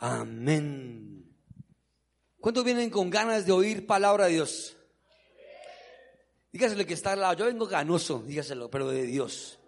[0.00, 1.30] Amén.
[2.40, 4.74] ¿Cuántos vienen con ganas de oír palabra de Dios?
[6.50, 7.34] Dígaselo que está al lado.
[7.34, 9.58] Yo vengo ganoso, dígaselo, pero de Dios.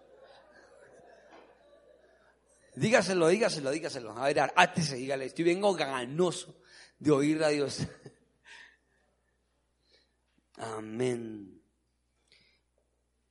[2.75, 4.17] Dígaselo, dígaselo, dígaselo.
[4.17, 6.59] A ver, átese, dígale, estoy vengo ganoso
[6.97, 7.77] de oír a Dios.
[10.55, 11.61] Amén.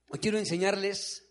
[0.07, 1.29] Hoy quiero enseñarles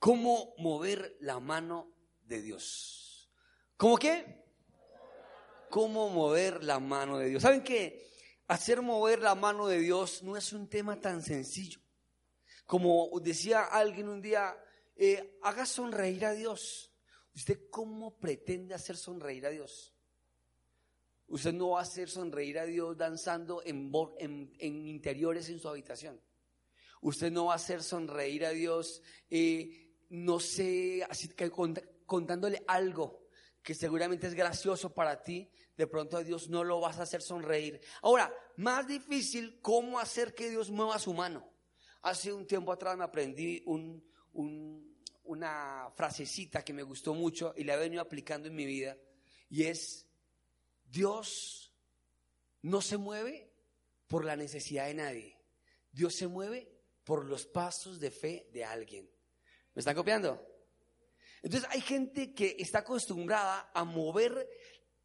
[0.00, 3.30] cómo mover la mano de Dios.
[3.76, 4.45] ¿Cómo qué?
[5.70, 7.42] Cómo mover la mano de Dios.
[7.42, 8.06] ¿Saben qué?
[8.48, 11.80] Hacer mover la mano de Dios no es un tema tan sencillo.
[12.64, 14.56] Como decía alguien un día,
[14.96, 16.92] eh, haga sonreír a Dios.
[17.34, 19.92] ¿Usted cómo pretende hacer sonreír a Dios?
[21.28, 23.92] Usted no va a hacer sonreír a Dios danzando en,
[24.60, 26.20] interiores en su habitación.
[27.02, 33.25] Usted no va a hacer sonreír a Dios, eh, no sé, así que contándole algo
[33.66, 37.20] que seguramente es gracioso para ti, de pronto a Dios no lo vas a hacer
[37.20, 37.80] sonreír.
[38.00, 41.50] Ahora, más difícil, ¿cómo hacer que Dios mueva su mano?
[42.02, 44.08] Hace un tiempo atrás me aprendí un,
[45.24, 48.96] una frasecita que me gustó mucho y la he venido aplicando en mi vida,
[49.48, 50.06] y es,
[50.84, 51.74] Dios
[52.62, 53.50] no se mueve
[54.06, 55.40] por la necesidad de nadie.
[55.90, 56.70] Dios se mueve
[57.02, 59.10] por los pasos de fe de alguien.
[59.74, 60.55] ¿Me están copiando?
[61.46, 64.50] Entonces hay gente que está acostumbrada a mover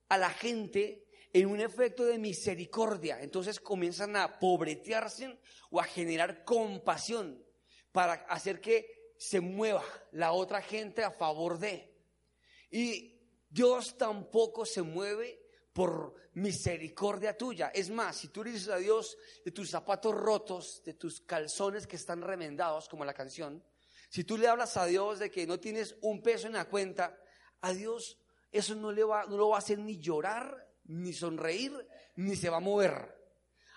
[0.09, 3.21] a la gente en un efecto de misericordia.
[3.21, 5.37] Entonces comienzan a pobretearse
[5.69, 7.45] o a generar compasión
[7.91, 9.83] para hacer que se mueva
[10.13, 11.95] la otra gente a favor de.
[12.71, 17.67] Y Dios tampoco se mueve por misericordia tuya.
[17.71, 21.97] Es más, si tú dices a Dios de tus zapatos rotos, de tus calzones que
[21.97, 23.63] están remendados, como la canción,
[24.11, 27.17] si tú le hablas a Dios de que no tienes un peso en la cuenta,
[27.61, 28.19] a Dios
[28.51, 31.73] eso no, le va, no lo va a hacer ni llorar, ni sonreír,
[32.17, 33.17] ni se va a mover.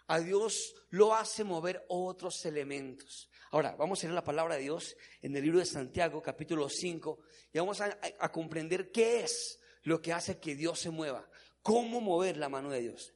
[0.09, 3.31] A Dios lo hace mover otros elementos.
[3.53, 7.21] Ahora, vamos a leer la palabra de Dios en el libro de Santiago, capítulo 5,
[7.53, 11.27] y vamos a comprender qué es lo que hace que Dios se mueva
[11.65, 13.15] cómo mover la mano de Dios.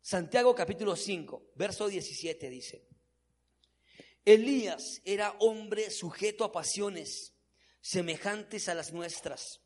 [0.00, 2.86] Santiago capítulo 5, verso 17 dice,
[4.24, 7.34] Elías era hombre sujeto a pasiones
[7.80, 9.60] semejantes a las nuestras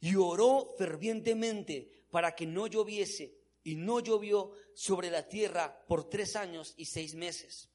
[0.00, 6.36] y oró fervientemente para que no lloviese y no llovió sobre la tierra por tres
[6.36, 7.68] años y seis meses.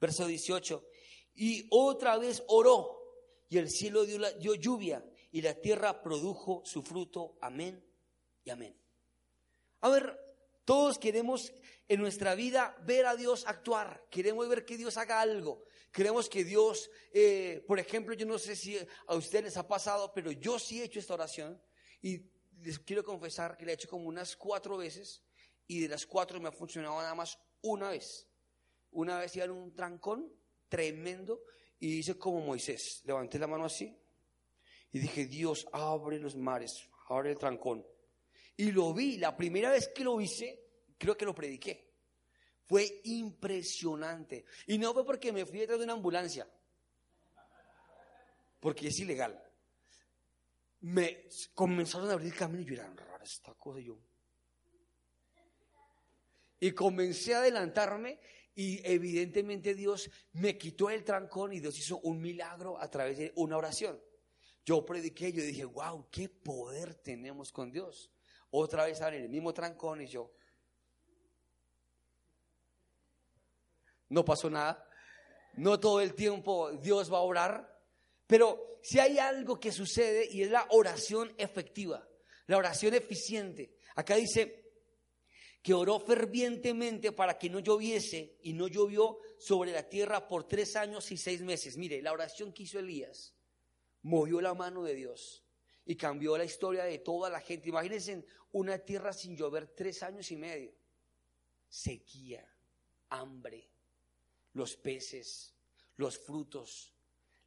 [0.00, 0.84] Verso 18,
[1.36, 3.00] y otra vez oró
[3.48, 7.36] y el cielo dio, lluvia y la tierra produjo su fruto.
[7.40, 7.84] Amén
[8.44, 8.76] y amén.
[9.80, 10.18] A ver,
[10.64, 11.52] todos queremos
[11.88, 16.44] en nuestra vida ver a Dios actuar, queremos ver que Dios haga algo, queremos que
[16.44, 20.58] Dios, eh, por ejemplo, yo no sé si a ustedes les ha pasado, pero yo
[20.58, 21.60] sí he hecho esta oración
[22.00, 22.30] y
[22.62, 25.22] les quiero confesar que la he hecho como unas cuatro veces
[25.66, 28.26] y de las cuatro me ha funcionado nada más una vez.
[28.90, 30.32] Una vez iba en un trancón
[30.68, 31.42] tremendo
[31.78, 33.96] y hice como Moisés, levanté la mano así
[34.92, 37.84] y dije, Dios, abre los mares, abre el trancón.
[38.56, 40.64] Y lo vi, la primera vez que lo hice,
[40.98, 41.92] creo que lo prediqué.
[42.66, 44.44] Fue impresionante.
[44.66, 46.48] Y no fue porque me fui detrás de una ambulancia,
[48.60, 49.40] porque es ilegal.
[50.80, 53.80] Me comenzaron a abrir el camino y yo era rara esta cosa.
[53.80, 53.98] yo.
[56.60, 58.18] Y comencé a adelantarme
[58.54, 63.32] y evidentemente Dios me quitó el trancón y Dios hizo un milagro a través de
[63.36, 64.00] una oración.
[64.64, 68.13] Yo prediqué, yo dije, wow, qué poder tenemos con Dios.
[68.56, 70.30] Otra vez en el mismo trancón y yo.
[74.10, 74.88] No pasó nada.
[75.54, 77.82] No todo el tiempo Dios va a orar.
[78.28, 82.08] Pero si hay algo que sucede y es la oración efectiva,
[82.46, 83.74] la oración eficiente.
[83.96, 84.72] Acá dice
[85.60, 90.76] que oró fervientemente para que no lloviese y no llovió sobre la tierra por tres
[90.76, 91.76] años y seis meses.
[91.76, 93.34] Mire, la oración que hizo Elías
[94.02, 95.43] movió la mano de Dios
[95.86, 97.68] y cambió la historia de toda la gente.
[97.68, 100.74] Imagínense una tierra sin llover tres años y medio.
[101.68, 102.46] Sequía,
[103.10, 103.70] hambre,
[104.52, 105.54] los peces,
[105.96, 106.94] los frutos,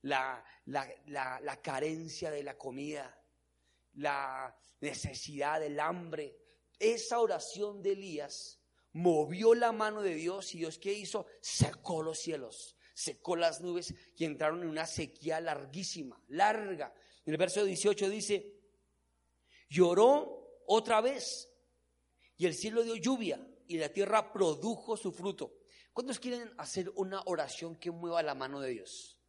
[0.02, 3.22] la, la, carencia de la comida,
[3.96, 6.38] la necesidad del hambre.
[6.80, 8.62] Esa oración de Elías
[8.94, 11.26] movió la mano de Dios y Dios qué hizo?
[11.42, 16.94] Secó los cielos, secó las nubes y entraron en una sequía larguísima, larga.
[17.28, 18.54] En el verso 18 dice,
[19.70, 21.50] lloró otra vez
[22.38, 25.58] y el cielo dio lluvia y la tierra produjo su fruto.
[25.92, 29.20] ¿Cuántos quieren hacer una oración que mueva la mano de Dios?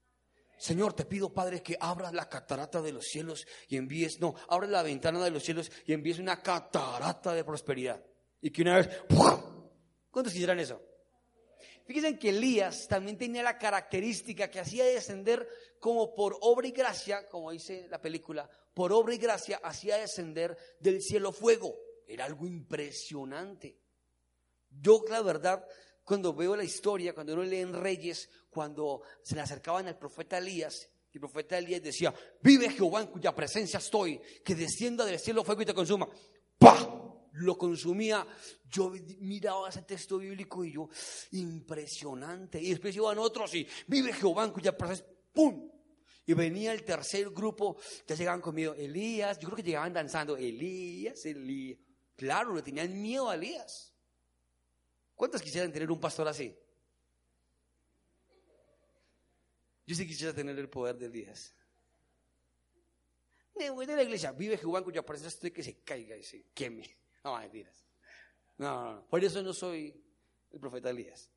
[0.59, 4.71] Señor, te pido, Padre, que abras la catarata de los cielos y envíes, no, abres
[4.71, 8.01] la ventana de los cielos y envíes una catarata de prosperidad.
[8.41, 8.91] Y que una vez,
[10.09, 10.81] ¿cuántos quisieran eso?
[11.89, 15.49] Fíjense que Elías también tenía la característica que hacía descender
[15.81, 20.55] como por obra y gracia, como dice la película, por obra y gracia hacía descender
[20.81, 21.79] del cielo fuego.
[22.07, 23.79] Era algo impresionante.
[24.69, 25.67] Yo, la verdad,
[26.05, 30.37] cuando veo la historia, cuando uno lee en Reyes, cuando se le acercaban al profeta
[30.37, 32.13] Elías, el profeta Elías decía,
[32.43, 36.07] vive Jehová en cuya presencia estoy, que descienda del cielo fuego y te consuma.
[36.59, 37.08] ¡Pah!
[37.41, 38.27] Lo consumía.
[38.71, 40.89] Yo miraba ese texto bíblico y yo,
[41.33, 42.61] impresionante.
[42.61, 45.71] Y después iban otros y, vive Jehová en cuya presencia, ¡pum!
[46.27, 51.25] Y venía el tercer grupo, ya llegaban conmigo, Elías, yo creo que llegaban danzando, Elías,
[51.25, 51.79] Elías.
[52.17, 53.95] Claro, le tenían miedo a Elías.
[55.15, 56.55] ¿Cuántos quisieran tener un pastor así?
[59.87, 61.55] Yo sí quisiera tener el poder de Elías.
[63.57, 66.45] Me voy de la iglesia, vive Jehová cuya presencia estoy que se caiga y se
[66.53, 66.85] queme.
[67.25, 67.87] No, mentiras.
[68.57, 70.05] No, no, por eso no soy
[70.51, 71.31] el profeta Elías.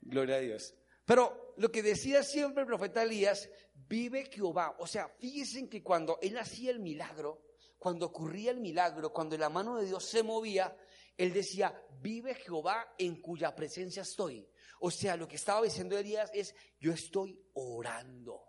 [0.00, 0.74] Gloria a Dios.
[1.04, 4.76] Pero lo que decía siempre el profeta Elías, vive Jehová.
[4.78, 7.42] O sea, fíjense que cuando él hacía el milagro,
[7.78, 10.76] cuando ocurría el milagro, cuando la mano de Dios se movía,
[11.16, 14.48] él decía, vive Jehová en cuya presencia estoy.
[14.80, 18.42] O sea, lo que estaba diciendo Elías es, yo estoy orando,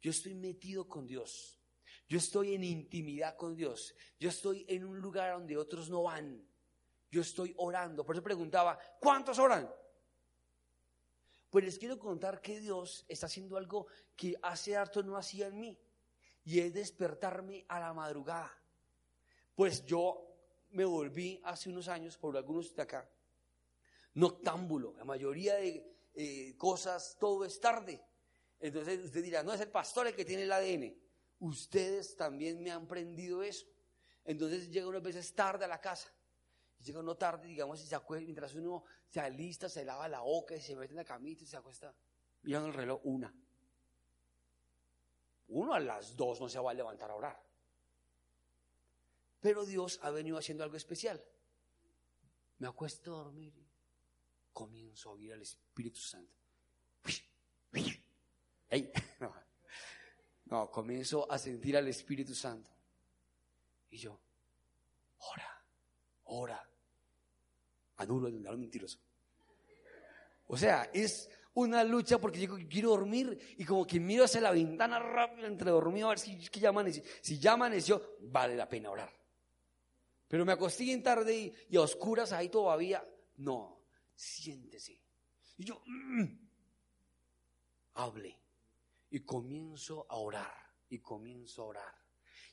[0.00, 1.60] yo estoy metido con Dios,
[2.08, 6.46] yo estoy en intimidad con Dios, yo estoy en un lugar donde otros no van,
[7.10, 8.04] yo estoy orando.
[8.04, 9.72] Por eso preguntaba, ¿cuántos oran?
[11.50, 13.86] Pues les quiero contar que Dios está haciendo algo
[14.16, 15.78] que hace harto no hacía en mí,
[16.44, 18.52] y es despertarme a la madrugada.
[19.54, 20.34] Pues yo
[20.70, 23.08] me volví hace unos años, por algunos de acá,
[24.14, 24.94] noctámbulo.
[24.96, 28.04] La mayoría de eh, cosas, todo es tarde.
[28.60, 31.03] Entonces usted dirá, no es el pastor el que tiene el ADN.
[31.38, 33.66] Ustedes también me han prendido eso.
[34.24, 36.12] Entonces llega unas veces tarde a la casa.
[36.82, 40.54] Llega uno tarde, digamos, y se acuesta, mientras uno se alista, se lava la boca
[40.54, 41.94] y se mete en la camita y se acuesta.
[42.42, 43.34] Miran el reloj, una.
[45.48, 47.42] Uno a las dos no se va a levantar a orar.
[49.40, 51.22] Pero Dios ha venido haciendo algo especial.
[52.58, 53.52] Me acuesto a dormir
[54.52, 56.32] comienzo a oír al Espíritu Santo.
[60.54, 60.70] No.
[60.70, 62.70] comienzo a sentir al Espíritu Santo.
[63.90, 64.20] Y yo,
[65.18, 65.64] ora,
[66.24, 66.70] ora.
[67.96, 69.00] Anulo el mentiroso.
[70.46, 74.52] O sea, es una lucha porque yo quiero dormir y como que miro hacia la
[74.52, 77.02] ventana rápido entre dormido a ver si, ya amaneció.
[77.20, 79.12] Si ya amaneció, vale la pena orar.
[80.28, 83.04] Pero me acosté en tarde y, a oscuras ahí todavía.
[83.38, 83.80] No,
[84.14, 85.00] siéntese.
[85.56, 86.24] Y yo, mm,
[87.94, 88.43] hable.
[89.14, 90.52] Y comienzo a orar.
[90.88, 91.94] Y comienzo a orar.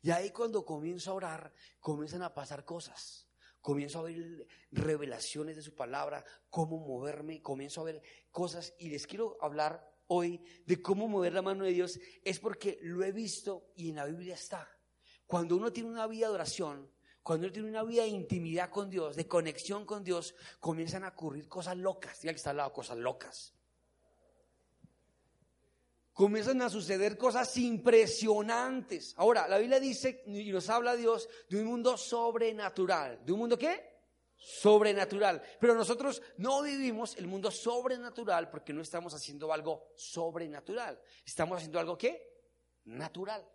[0.04, 3.28] Y ahí cuando comienzo a orar, comienzan a pasar cosas.
[3.62, 8.76] Comienzo a ver revelaciones de su palabra, cómo moverme, comienzo a ver cosas.
[8.78, 12.00] Y les quiero hablar hoy de cómo mover la mano de Dios.
[12.24, 14.70] Es porque lo he visto y en la Biblia está.
[15.26, 16.92] Cuando uno tiene una vida de oración,
[17.24, 21.08] cuando uno tiene una vida de intimidad con Dios, de conexión con Dios, comienzan a
[21.08, 22.22] ocurrir cosas locas.
[22.22, 23.56] Diga que está al lado, cosas locas.
[26.14, 29.14] Comienzan a suceder cosas impresionantes.
[29.18, 33.26] Ahora, la Biblia dice y nos habla Dios de un mundo sobrenatural.
[33.26, 33.90] ¿De un mundo qué?
[34.36, 35.42] Sobrenatural.
[35.60, 41.02] Pero nosotros no vivimos el mundo sobrenatural porque no estamos haciendo algo sobrenatural.
[41.26, 42.44] Estamos haciendo algo qué?
[42.86, 43.48] Natural.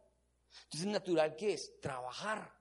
[0.65, 1.79] Entonces, natural qué es?
[1.81, 2.56] Trabajar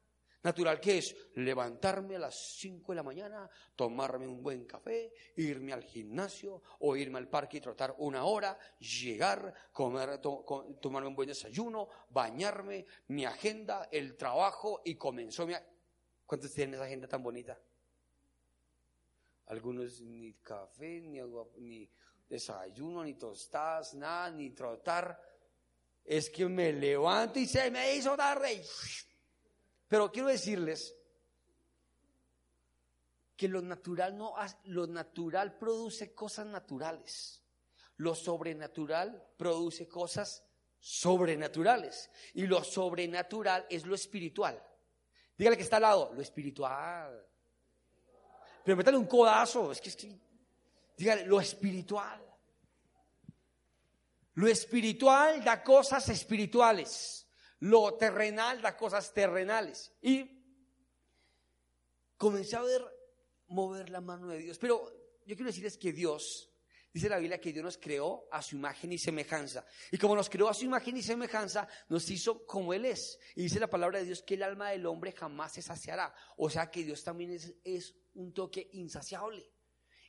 [0.45, 5.73] natural que es levantarme a las 5 de la mañana, tomarme un buen café, irme
[5.73, 11.29] al gimnasio o irme al parque y trotar una hora, llegar, comer, tomarme un buen
[11.29, 15.55] desayuno, bañarme, mi agenda, el trabajo y comenzó mi...
[16.27, 17.59] ¿Cuántos tienen esa agenda tan bonita?
[19.47, 21.19] Algunos ni café, ni,
[21.57, 21.89] ni
[22.29, 25.19] desayuno, ni tostadas, nada, ni trotar.
[26.03, 28.63] Es que me levanto y se me hizo tarde.
[29.88, 30.96] Pero quiero decirles
[33.36, 34.34] que lo natural no
[34.65, 37.42] lo natural produce cosas naturales.
[37.98, 40.44] Lo sobrenatural produce cosas
[40.80, 44.62] sobrenaturales y lo sobrenatural es lo espiritual.
[45.38, 47.25] Dígale que está al lado, lo espiritual.
[48.63, 50.20] Pero métale un codazo, es que, es que
[50.98, 52.22] dígale lo espiritual.
[54.36, 57.25] Lo espiritual da cosas espirituales.
[57.59, 59.93] Lo terrenal da cosas terrenales.
[60.01, 60.29] Y
[62.17, 62.81] comencé a ver
[63.47, 64.57] mover la mano de Dios.
[64.57, 64.91] Pero
[65.25, 66.51] yo quiero decirles que Dios
[66.95, 69.65] Dice la Biblia que Dios nos creó a su imagen y semejanza.
[69.91, 73.19] Y como nos creó a su imagen y semejanza, nos hizo como Él es.
[73.35, 76.15] Y dice la palabra de Dios que el alma del hombre jamás se saciará.
[76.38, 79.51] O sea que Dios también es, es un toque insaciable.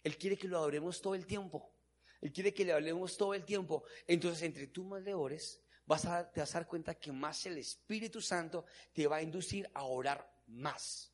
[0.04, 1.74] Él quiere que lo adoremos todo el tiempo.
[2.20, 3.82] Él quiere que le hablemos todo el tiempo.
[4.06, 7.46] Entonces, entre tú más le ores, vas a, te vas a dar cuenta que más
[7.46, 11.12] el Espíritu Santo te va a inducir a orar más.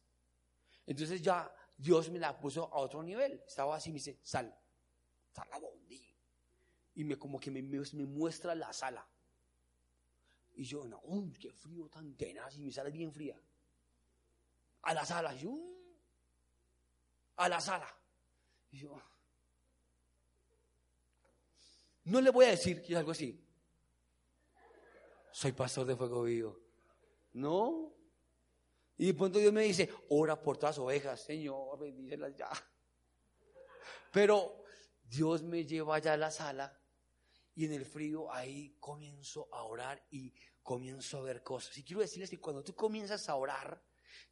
[0.87, 3.43] Entonces ya Dios me la puso a otro nivel.
[3.47, 4.55] Estaba así, me dice, sal,
[5.33, 6.01] sal a dónde.
[6.95, 9.07] Y me como que me, me, muestra la sala.
[10.55, 13.41] Y yo, no, uy, qué frío tan tenaz, y mi sala es bien fría.
[14.83, 15.59] A la sala, yo,
[17.37, 17.89] a la sala.
[18.71, 19.01] Y yo,
[22.05, 23.43] no le voy a decir que es algo así.
[25.33, 26.61] Soy pastor de fuego vivo.
[27.33, 27.95] No.
[28.99, 32.51] Y de pronto Dios me dice, ora por todas las ovejas, Señor, bendícelas ya.
[34.13, 34.63] Pero
[35.03, 36.79] Dios me lleva allá a la sala
[37.55, 41.77] y en el frío ahí comienzo a orar y comienzo a ver cosas.
[41.79, 43.83] Y quiero decirles que cuando tú comienzas a orar,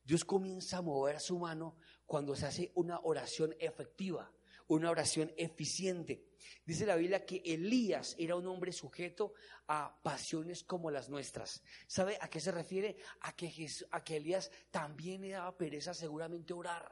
[0.05, 4.31] Dios comienza a mover su mano cuando se hace una oración efectiva
[4.71, 6.25] una oración eficiente.
[6.65, 9.35] Dice la Biblia que Elías era un hombre sujeto
[9.67, 11.63] a pasiones como las nuestras.
[11.87, 12.97] ¿Sabe a qué se refiere?
[13.23, 16.89] A que, a que Elías también le daba pereza seguramente orar.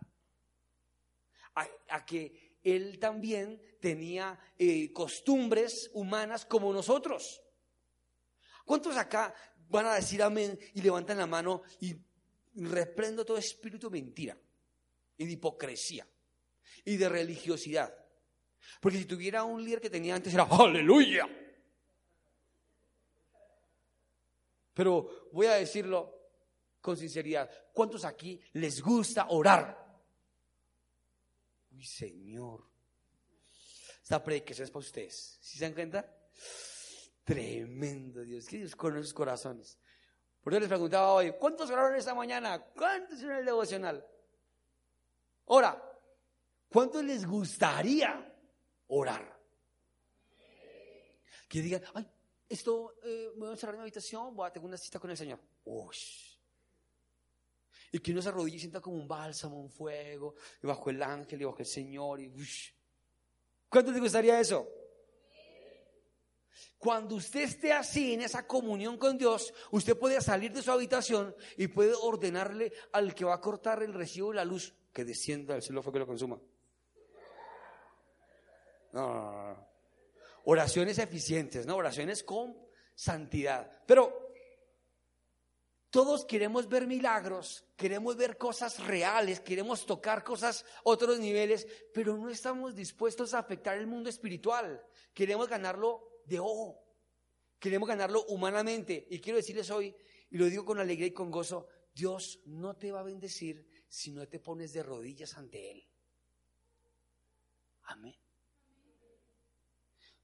[1.88, 7.42] A, que él también tenía eh, costumbres humanas como nosotros.
[8.64, 9.34] ¿Cuántos acá
[9.68, 11.96] van a decir amén y levantan la mano y
[12.54, 14.36] reprendo todo espíritu mentira
[15.16, 16.06] y de hipocresía?
[16.84, 17.94] Y de religiosidad.
[18.80, 21.28] Porque si tuviera un líder que tenía antes era aleluya.
[24.74, 26.14] Pero voy a decirlo
[26.80, 27.50] con sinceridad.
[27.72, 29.76] ¿Cuántos aquí les gusta orar?
[31.72, 32.64] Uy, Señor.
[34.02, 35.38] Esta predicación es para ustedes.
[35.40, 36.16] ¿Sí se dan cuenta?
[37.24, 38.46] Tremendo Dios.
[38.46, 39.78] Que Dios conoce sus corazones.
[40.40, 42.58] Por eso les preguntaba hoy, ¿cuántos oraron esta mañana?
[42.58, 44.06] ¿Cuántos en el devocional?
[45.46, 45.87] Ahora,
[46.68, 48.34] ¿Cuánto les gustaría
[48.88, 49.38] orar?
[51.48, 52.06] Que digan, ay,
[52.48, 55.10] esto, eh, me voy a encerrar en mi habitación, voy a tener una cita con
[55.10, 55.40] el Señor.
[57.90, 61.02] Y que uno se arrodille y sienta como un bálsamo, un fuego, y bajo el
[61.02, 62.20] ángel, y bajo el Señor.
[62.20, 62.30] Y,
[63.68, 64.68] ¿Cuánto les gustaría eso?
[66.78, 71.34] Cuando usted esté así en esa comunión con Dios, usted puede salir de su habitación
[71.56, 75.54] y puede ordenarle al que va a cortar el recibo de la luz que descienda
[75.54, 76.40] del cielo fue que lo consuma.
[78.92, 79.68] No,
[80.44, 81.76] Oraciones eficientes, ¿no?
[81.76, 82.56] Oraciones con
[82.94, 83.70] santidad.
[83.86, 84.28] Pero
[85.90, 92.30] todos queremos ver milagros, queremos ver cosas reales, queremos tocar cosas, otros niveles, pero no
[92.30, 94.82] estamos dispuestos a afectar el mundo espiritual.
[95.12, 96.82] Queremos ganarlo de ojo,
[97.58, 99.06] queremos ganarlo humanamente.
[99.10, 99.94] Y quiero decirles hoy,
[100.30, 104.12] y lo digo con alegría y con gozo, Dios no te va a bendecir si
[104.12, 105.88] no te pones de rodillas ante Él.
[107.84, 108.14] Amén.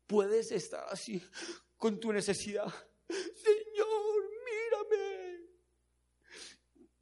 [0.06, 1.22] Puedes estar así
[1.76, 2.72] con tu necesidad.
[3.08, 5.48] Señor, mírame.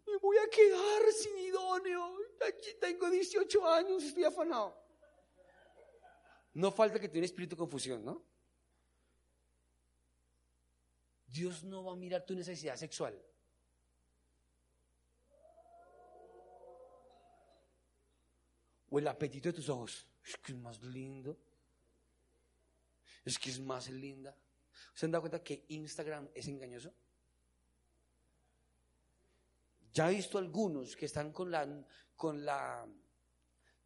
[0.06, 2.16] Me voy a quedar sin idóneo.
[2.46, 4.80] Aquí tengo 18 años, estoy afanado.
[6.54, 8.24] No falta que tenga espíritu de confusión, ¿no?
[11.26, 13.20] Dios no va a mirar tu necesidad sexual.
[18.90, 20.06] O el apetito de tus ojos.
[20.24, 21.38] Es que es más lindo
[23.24, 24.36] es que es más linda.
[24.94, 26.92] ¿Se han dado cuenta que Instagram es engañoso?
[29.92, 31.68] Ya he visto algunos que están con la,
[32.16, 32.86] con la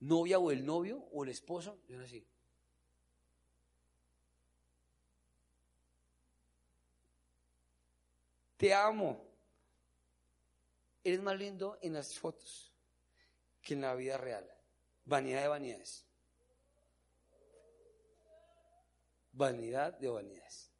[0.01, 2.27] novia o el novio o el esposo, y así.
[8.57, 9.25] Te amo.
[11.03, 12.73] Eres más lindo en las fotos
[13.63, 14.49] que en la vida real.
[15.05, 16.06] Vanidad de vanidades.
[19.37, 20.73] Vanidad de vanidades.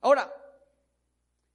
[0.00, 0.32] Ahora,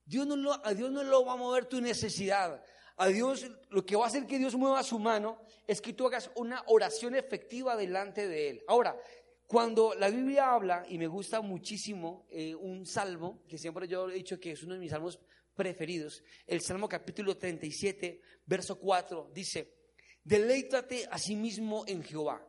[0.05, 2.63] Dios no lo, a Dios no lo va a mover tu necesidad.
[2.97, 6.05] A Dios, lo que va a hacer que Dios mueva su mano es que tú
[6.07, 8.63] hagas una oración efectiva delante de Él.
[8.67, 8.99] Ahora,
[9.47, 14.15] cuando la Biblia habla, y me gusta muchísimo eh, un salmo, que siempre yo he
[14.15, 15.19] dicho que es uno de mis salmos
[15.55, 19.75] preferidos, el Salmo capítulo 37, verso 4, dice,
[20.23, 22.48] deleítate a sí mismo en Jehová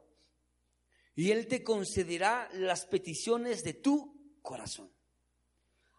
[1.15, 4.93] y Él te concederá las peticiones de tu corazón.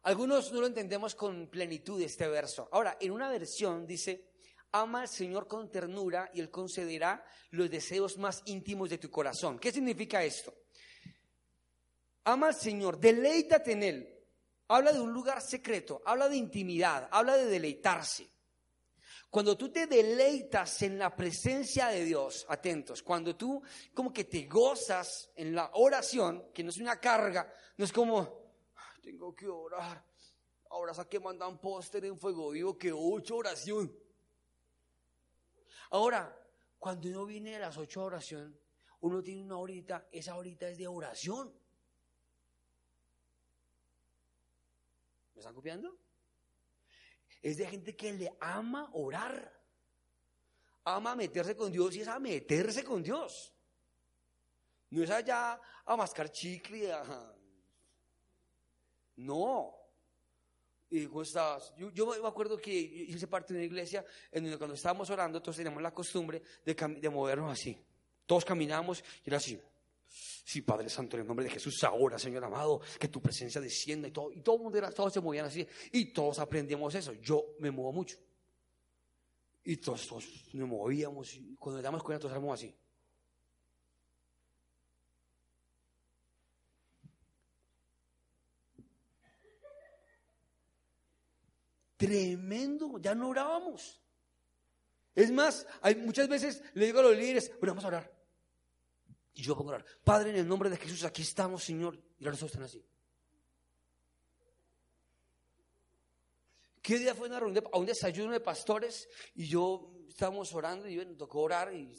[0.03, 2.67] Algunos no lo entendemos con plenitud este verso.
[2.71, 4.31] Ahora, en una versión dice,
[4.71, 9.59] ama al Señor con ternura y Él concederá los deseos más íntimos de tu corazón.
[9.59, 10.55] ¿Qué significa esto?
[12.23, 14.17] ama al Señor, deleítate en Él.
[14.67, 18.29] Habla de un lugar secreto, habla de intimidad, habla de deleitarse.
[19.31, 24.45] Cuando tú te deleitas en la presencia de Dios, atentos, cuando tú como que te
[24.45, 28.51] gozas en la oración, que no es una carga, no es como,
[29.01, 30.03] tengo que orar,
[30.69, 33.97] ahora saqué mandan póster en fuego vivo que ocho oración.
[35.91, 36.37] Ahora,
[36.77, 38.59] cuando uno viene a las ocho oración,
[38.99, 41.53] uno tiene una horita, esa horita es de oración.
[45.35, 46.00] ¿Me están copiando?
[47.41, 49.59] Es de gente que le ama orar.
[50.83, 53.53] Ama meterse con Dios y es a meterse con Dios.
[54.89, 56.93] No es allá a mascar chicle.
[59.17, 59.75] No.
[60.89, 61.07] Y
[61.93, 65.55] Yo, me acuerdo que hice parte de una iglesia en donde cuando estábamos orando, todos
[65.55, 67.81] teníamos la costumbre de, de movernos así.
[68.25, 69.59] Todos caminamos y era así.
[70.11, 74.09] Sí, Padre Santo, en el nombre de Jesús, ahora, Señor amado, que tu presencia descienda
[74.09, 74.31] y todo.
[74.33, 75.65] Y todo el mundo era, todos se movían así.
[75.93, 77.13] Y todos aprendíamos eso.
[77.13, 78.17] Yo me muevo mucho.
[79.63, 80.11] Y todos,
[80.53, 81.33] nos movíamos.
[81.35, 82.75] Y cuando le damos cuenta, todos éramos así.
[91.95, 94.01] Tremendo, ya no orábamos.
[95.15, 98.20] Es más, hay, muchas veces le digo a los líderes, bueno, vamos a orar.
[99.33, 99.85] Y yo pongo a orar.
[100.03, 101.97] Padre, en el nombre de Jesús, aquí estamos, Señor.
[102.19, 102.83] Y los están así.
[106.81, 109.07] ¿Qué día fue una reunión, a un desayuno de pastores?
[109.35, 111.95] Y yo estábamos orando y bueno, tocó orar y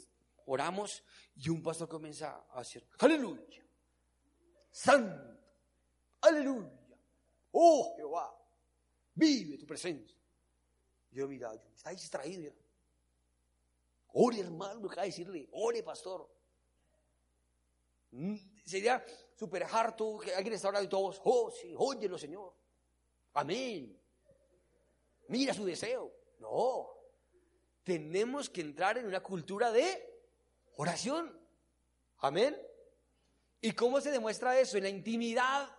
[0.46, 1.04] oramos.
[1.36, 3.64] Y un pastor comienza a decir, aleluya,
[4.70, 5.38] santo,
[6.20, 6.70] aleluya,
[7.52, 8.36] oh Jehová,
[9.14, 10.16] vive tu presencia.
[11.12, 12.52] Yo mira, está distraído.
[14.14, 16.28] Ore hermano, me acaba de decirle, ore pastor.
[18.12, 19.04] Mm, sería
[19.36, 22.54] súper harto que alguien está orando y todos, oh, sí, óyelo, Señor.
[23.34, 23.98] Amén.
[25.28, 26.12] Mira su deseo.
[26.38, 26.88] No.
[27.82, 30.20] Tenemos que entrar en una cultura de
[30.76, 31.40] oración.
[32.18, 32.56] Amén.
[33.60, 34.76] ¿Y cómo se demuestra eso?
[34.76, 35.74] En la intimidad.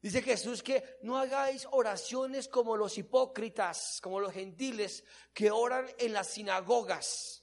[0.00, 6.12] Dice Jesús que no hagáis oraciones como los hipócritas, como los gentiles, que oran en
[6.12, 7.41] las sinagogas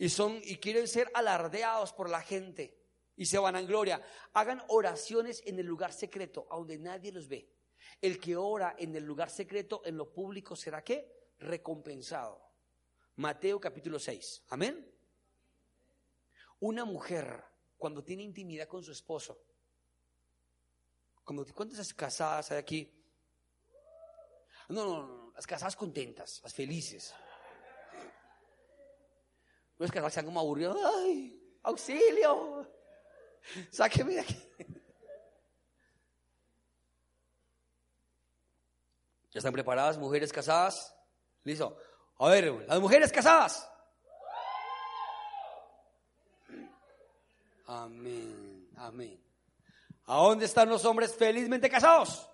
[0.00, 2.74] y son y quieren ser alardeados por la gente
[3.16, 4.02] y se van a gloria.
[4.32, 7.52] Hagan oraciones en el lugar secreto, donde nadie los ve.
[8.00, 11.34] El que ora en el lugar secreto, en lo público, será qué?
[11.38, 12.42] Recompensado.
[13.16, 14.44] Mateo capítulo 6.
[14.48, 14.90] Amén.
[16.60, 17.44] Una mujer,
[17.76, 19.38] cuando tiene intimidad con su esposo,
[21.24, 22.90] como, ¿cuántas casadas hay aquí?
[24.70, 27.12] No, no, no, las casadas contentas, las felices.
[29.80, 30.76] No es que sean como aburridos.
[30.94, 31.42] ¡Ay!
[31.62, 32.70] ¡Auxilio!
[33.70, 34.36] Sáqueme de aquí.
[39.30, 40.94] ¿Ya están preparadas, mujeres casadas?
[41.44, 41.78] Listo.
[42.18, 43.66] A ver, las mujeres casadas.
[47.66, 49.24] Amén, amén.
[50.04, 52.28] ¿A dónde están los hombres felizmente casados?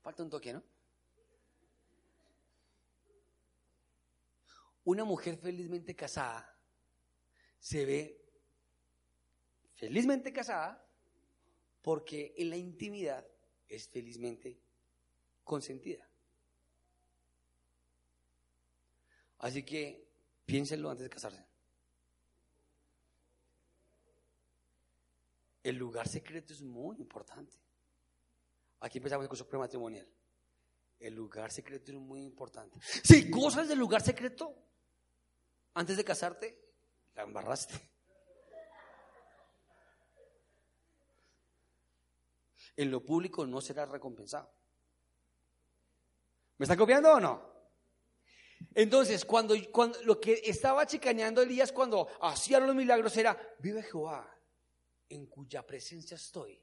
[0.00, 0.71] Falta un toque, ¿no?
[4.84, 6.58] Una mujer felizmente casada
[7.60, 8.20] se ve
[9.74, 10.84] felizmente casada
[11.80, 13.26] porque en la intimidad
[13.68, 14.60] es felizmente
[15.44, 16.08] consentida.
[19.38, 20.08] Así que
[20.44, 21.44] piénsenlo antes de casarse.
[25.62, 27.56] El lugar secreto es muy importante.
[28.80, 30.08] Aquí empezamos el curso prematrimonial.
[30.98, 32.78] El lugar secreto es muy importante.
[32.82, 34.54] Si cosas del lugar secreto,
[35.74, 36.58] antes de casarte,
[37.14, 37.74] la embarraste.
[42.76, 44.50] En lo público no será recompensado.
[46.58, 47.52] ¿Me está copiando o no?
[48.74, 54.38] Entonces, cuando, cuando lo que estaba chicaneando Elías cuando hacía los milagros era, vive Jehová,
[55.08, 56.62] en cuya presencia estoy.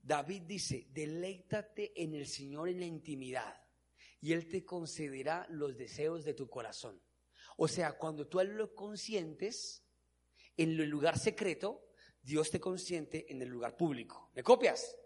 [0.00, 3.62] David dice, deleítate en el Señor en la intimidad
[4.20, 7.00] y Él te concederá los deseos de tu corazón.
[7.56, 9.82] O sea, cuando tú lo consientes
[10.56, 11.84] en el lugar secreto,
[12.22, 14.30] Dios te consiente en el lugar público.
[14.34, 14.96] ¿Me copias?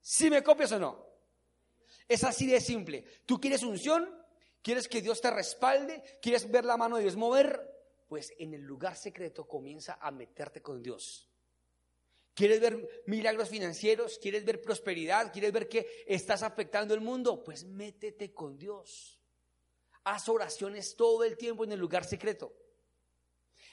[0.00, 1.06] ¿Sí me copias o no?
[2.06, 3.04] Es así de simple.
[3.26, 4.08] Tú quieres unción,
[4.62, 7.78] quieres que Dios te respalde, quieres ver la mano de Dios mover,
[8.08, 11.28] pues en el lugar secreto comienza a meterte con Dios.
[12.34, 14.18] ¿Quieres ver milagros financieros?
[14.18, 15.32] ¿Quieres ver prosperidad?
[15.32, 17.42] ¿Quieres ver que estás afectando el mundo?
[17.42, 19.17] Pues métete con Dios.
[20.10, 22.50] Haz oraciones todo el tiempo en el lugar secreto.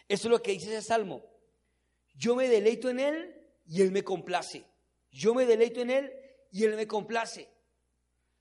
[0.05, 1.23] Esto es lo que dice ese salmo.
[2.13, 4.67] Yo me deleito en Él y Él me complace.
[5.11, 6.13] Yo me deleito en Él
[6.51, 7.49] y Él me complace.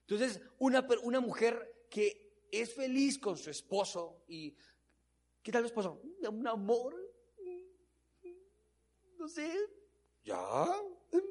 [0.01, 4.57] Entonces, una, una mujer que es feliz con su esposo y...
[5.41, 6.03] ¿Qué tal el esposo?
[6.29, 6.97] Un amor.
[9.19, 9.57] No sé.
[10.25, 10.67] Ya.
[11.13, 11.23] Es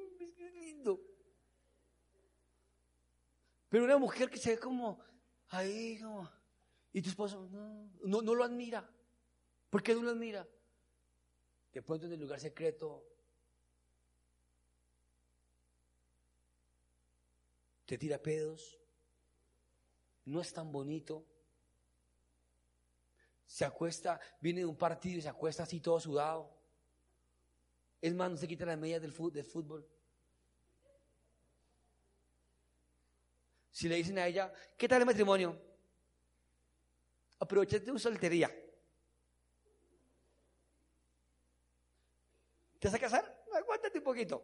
[0.54, 1.02] lindo.
[3.68, 5.04] Pero una mujer que se ve como
[5.50, 6.43] ahí, como...
[6.94, 8.88] Y tu esposo no, no, no lo admira.
[9.70, 10.48] ¿Por qué no lo admira?
[11.74, 13.04] De pronto en el lugar secreto
[17.86, 18.80] te tira pedos,
[20.26, 21.26] no es tan bonito.
[23.48, 26.56] Se acuesta, viene de un partido y se acuesta así todo sudado.
[28.02, 29.88] Es más, no se quita las medias del fútbol.
[33.72, 35.60] Si le dicen a ella, ¿qué tal el matrimonio?
[37.44, 38.50] Aprovechate tu soltería.
[42.80, 43.44] ¿Te vas a casar?
[43.54, 44.42] Aguántate un poquito.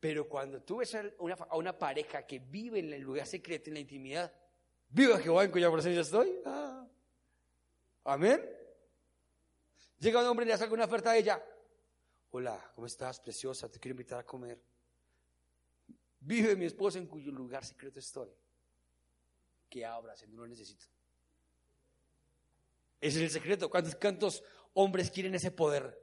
[0.00, 1.12] Pero cuando tú ves a
[1.56, 4.32] una, pareja que vive en el lugar secreto, en la intimidad,
[4.88, 6.40] viva Jehová en cuya presencia estoy.
[6.44, 6.84] Ah.
[8.02, 8.44] Amén.
[10.00, 11.40] Llega un hombre y le hace una oferta a ella.
[12.32, 13.70] Hola, ¿cómo estás, preciosa?
[13.70, 14.60] Te quiero invitar a comer.
[16.18, 18.30] Vive mi esposa en cuyo lugar secreto estoy.
[19.70, 20.97] Que abra, si no lo necesito.
[23.00, 23.70] Ese es el secreto.
[23.70, 24.42] ¿Cuántos, ¿Cuántos
[24.74, 25.98] hombres quieren ese poder?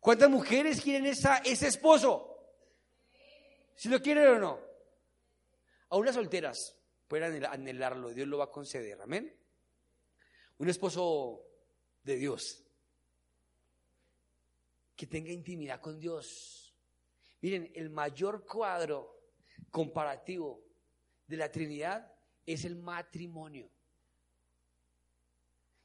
[0.00, 2.38] ¿Cuántas mujeres quieren esa, ese esposo?
[3.74, 4.60] Si lo quieren o no.
[5.90, 9.00] A unas solteras pueden anhelarlo, Dios lo va a conceder.
[9.00, 9.34] Amén.
[10.58, 11.44] Un esposo
[12.02, 12.64] de Dios
[14.96, 16.74] que tenga intimidad con Dios.
[17.40, 19.20] Miren, el mayor cuadro
[19.70, 20.67] comparativo
[21.28, 22.12] de la Trinidad
[22.44, 23.70] es el matrimonio.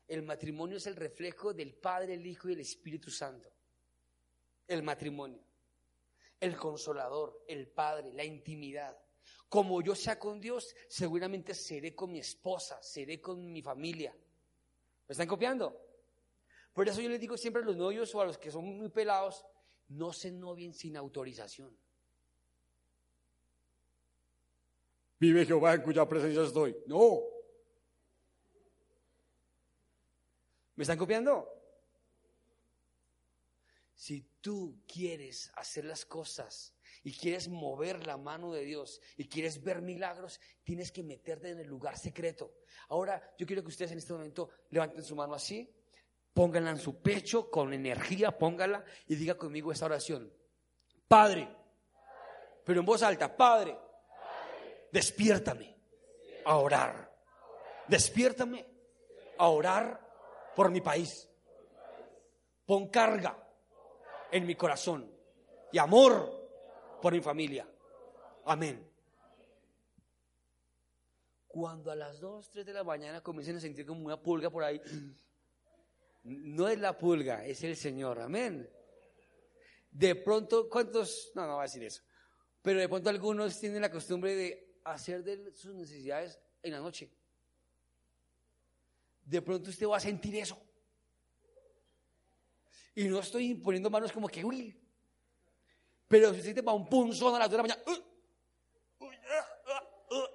[0.07, 3.53] El matrimonio es el reflejo del Padre, el Hijo y el Espíritu Santo
[4.67, 5.43] el matrimonio,
[6.39, 8.97] el consolador, el padre, la intimidad.
[9.49, 14.15] Como yo sea con Dios, seguramente seré con mi esposa, seré con mi familia.
[15.07, 15.79] ¿Me están copiando?
[16.73, 18.89] Por eso yo les digo siempre a los novios o a los que son muy
[18.89, 19.45] pelados,
[19.89, 21.77] no se novien sin autorización.
[25.19, 26.75] Vive Jehová en cuya presencia estoy.
[26.87, 27.19] No.
[30.75, 31.49] ¿Me están copiando?
[33.93, 39.63] Si tú quieres hacer las cosas y quieres mover la mano de Dios y quieres
[39.63, 42.53] ver milagros, tienes que meterte en el lugar secreto.
[42.89, 45.73] Ahora, yo quiero que ustedes en este momento levanten su mano así,
[46.33, 50.33] pónganla en su pecho con energía, póngala y diga conmigo esta oración.
[51.07, 51.47] Padre,
[52.65, 53.77] pero en voz alta, Padre,
[54.93, 55.75] despiértame
[56.45, 57.11] a orar.
[57.87, 58.63] Despiértame
[59.39, 59.99] a orar
[60.55, 61.27] por mi país.
[62.65, 63.35] Pon carga
[64.31, 65.11] en mi corazón
[65.71, 66.47] y amor
[67.01, 67.67] por mi familia.
[68.45, 68.87] Amén.
[71.47, 74.63] Cuando a las 2, 3 de la mañana comiencen a sentir como una pulga por
[74.63, 74.79] ahí,
[76.23, 78.21] no es la pulga, es el Señor.
[78.21, 78.69] Amén.
[79.89, 81.31] De pronto, ¿cuántos?
[81.33, 82.03] No, no va a decir eso.
[82.61, 87.09] Pero de pronto algunos tienen la costumbre de hacer de sus necesidades en la noche.
[89.25, 90.61] De pronto usted va a sentir eso.
[92.95, 94.79] Y no estoy poniendo manos como que, uy.
[96.07, 100.27] Pero si usted va un punzón a las 2 de la mañana, uh, uh, uh,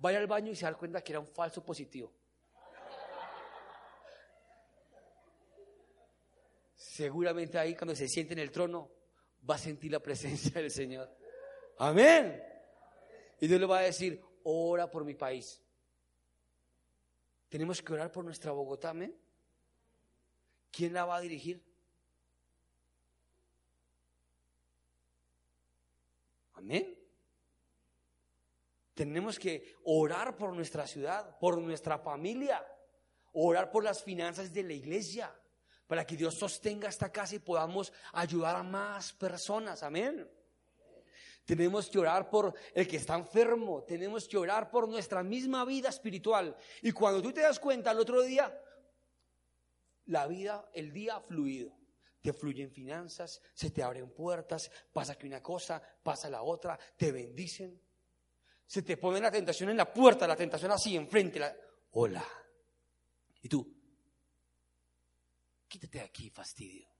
[0.00, 2.12] vaya al baño y se da cuenta que era un falso positivo.
[6.74, 8.90] Seguramente ahí cuando se siente en el trono
[9.48, 11.10] va a sentir la presencia del Señor.
[11.78, 12.51] Amén.
[13.42, 15.60] Y Dios le va a decir, ora por mi país.
[17.48, 19.12] Tenemos que orar por nuestra Bogotá, amén.
[20.70, 21.60] ¿quién la va a dirigir?
[26.54, 26.96] Amén.
[28.94, 32.64] Tenemos que orar por nuestra ciudad, por nuestra familia,
[33.32, 35.34] orar por las finanzas de la iglesia,
[35.88, 39.82] para que Dios sostenga esta casa y podamos ayudar a más personas.
[39.82, 40.30] Amén.
[41.44, 45.88] Tenemos que orar por el que está enfermo, tenemos que orar por nuestra misma vida
[45.88, 46.56] espiritual.
[46.82, 48.56] Y cuando tú te das cuenta el otro día,
[50.06, 51.76] la vida, el día fluido.
[52.20, 57.10] Te fluyen finanzas, se te abren puertas, pasa que una cosa, pasa la otra, te
[57.10, 57.80] bendicen.
[58.64, 61.40] Se te pone la tentación en la puerta, la tentación así enfrente.
[61.40, 61.54] La...
[61.90, 62.24] Hola.
[63.42, 63.68] Y tú,
[65.66, 66.91] quítate de aquí, fastidio.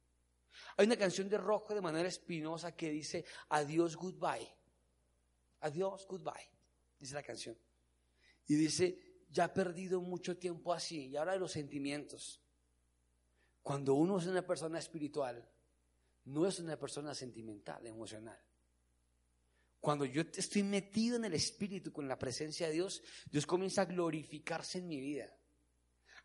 [0.77, 4.49] Hay una canción de Rojo de manera espinosa que dice, adiós, goodbye.
[5.61, 6.49] Adiós, goodbye.
[6.99, 7.57] Dice la canción.
[8.47, 11.09] Y dice, ya he perdido mucho tiempo así.
[11.09, 12.41] Y ahora de los sentimientos.
[13.63, 15.49] Cuando uno es una persona espiritual,
[16.25, 18.39] no es una persona sentimental, emocional.
[19.81, 23.87] Cuando yo estoy metido en el Espíritu con la presencia de Dios, Dios comienza a
[23.87, 25.37] glorificarse en mi vida.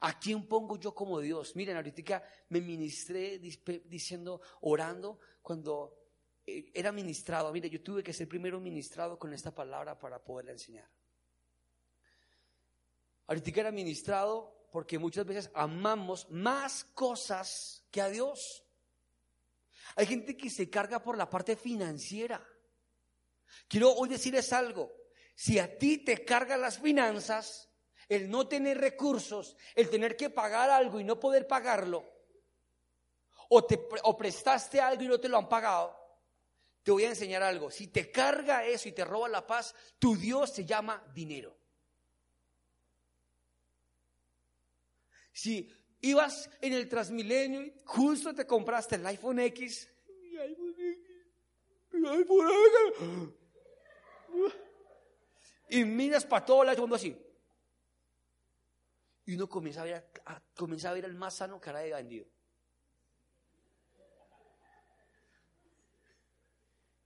[0.01, 1.55] ¿A quién pongo yo como Dios?
[1.55, 5.97] Miren, ahorita me ministré diciendo, orando, cuando
[6.45, 7.51] eh, era ministrado.
[7.51, 10.87] Mire, yo tuve que ser primero ministrado con esta palabra para poderla enseñar.
[13.27, 18.63] Ahorita era ministrado porque muchas veces amamos más cosas que a Dios.
[19.95, 22.45] Hay gente que se carga por la parte financiera.
[23.67, 24.93] Quiero hoy decirles algo.
[25.35, 27.66] Si a ti te cargan las finanzas,
[28.09, 32.05] el no tener recursos, el tener que pagar algo y no poder pagarlo,
[33.49, 35.95] o, te, o prestaste algo y no te lo han pagado,
[36.83, 37.69] te voy a enseñar algo.
[37.69, 41.57] Si te carga eso y te roba la paz, tu Dios se llama dinero.
[45.33, 49.89] Si ibas en el Transmilenio y justo te compraste el iPhone X,
[55.69, 57.26] y miras para todo el mundo así.
[59.27, 60.09] Y uno comienza a ver,
[60.55, 62.25] comienza a ver al más sano cara de vendido.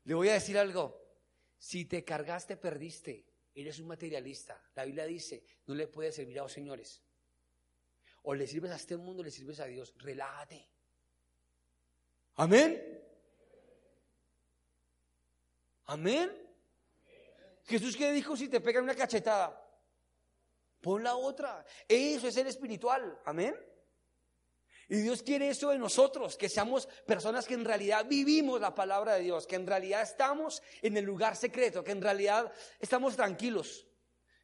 [0.03, 1.01] Le voy a decir algo.
[1.57, 3.25] Si te cargaste, perdiste.
[3.55, 4.63] Eres un materialista.
[4.75, 7.01] La Biblia dice, no le puedes servir a los señores.
[8.21, 9.91] O le sirves a este mundo o le sirves a Dios.
[9.97, 10.69] Relájate.
[12.35, 13.01] Amén.
[15.85, 16.31] Amén.
[17.65, 19.60] Jesús que dijo si te pegan una cachetada,
[20.81, 21.63] pon la otra.
[21.87, 23.19] Eso es el espiritual.
[23.25, 23.55] Amén.
[24.91, 29.13] Y Dios quiere eso de nosotros, que seamos personas que en realidad vivimos la palabra
[29.13, 33.87] de Dios, que en realidad estamos en el lugar secreto, que en realidad estamos tranquilos.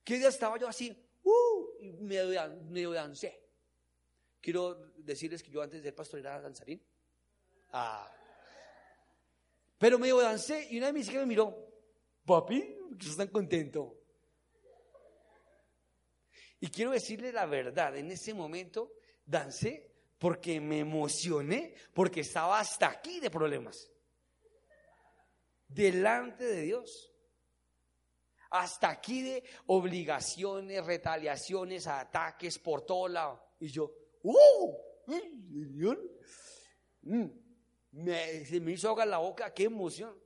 [0.06, 1.06] ¿Qué día estaba yo así?
[1.24, 3.44] Uh, y medio, dancé.
[4.40, 6.82] Quiero decirles que yo antes de pastor era danzarín.
[7.74, 8.10] Ah.
[9.78, 11.58] Pero medio dancé y una de mis hijas me miró,
[12.26, 12.62] papi,
[12.98, 13.98] que estás tan contento.
[16.60, 18.94] Y quiero decirle la verdad, en ese momento
[19.26, 23.92] dancé porque me emocioné, porque estaba hasta aquí de problemas.
[25.68, 27.14] Delante de Dios.
[28.50, 33.44] Hasta aquí de obligaciones, retaliaciones, ataques por todo lado.
[33.60, 33.92] Y yo,
[34.24, 34.78] ¡uh!
[37.02, 37.26] Mm,
[37.92, 40.18] me, se me hizo ahogar la boca, qué emoción.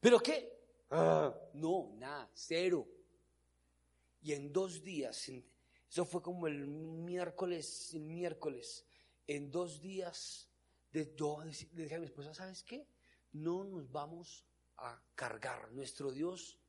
[0.00, 0.58] ¿Pero qué?
[0.90, 2.86] Ah, no, nada, cero.
[4.22, 5.30] Y en dos días
[5.90, 8.86] eso fue como el miércoles, el miércoles.
[9.26, 10.48] En dos días,
[10.92, 12.86] de, yo le dije a mi esposa, ¿sabes qué?
[13.32, 15.72] No nos vamos a cargar.
[15.72, 16.60] Nuestro Dios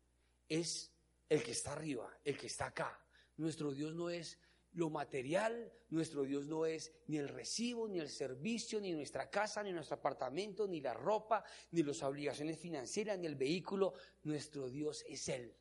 [0.49, 0.91] es
[1.29, 2.99] el que está arriba, el que está acá.
[3.37, 4.39] Nuestro Dios no es
[4.73, 9.61] lo material, nuestro Dios no es ni el recibo, ni el servicio, ni nuestra casa,
[9.61, 13.93] ni nuestro apartamento, ni la ropa, ni las obligaciones financieras, ni el vehículo.
[14.23, 15.55] Nuestro Dios es Él.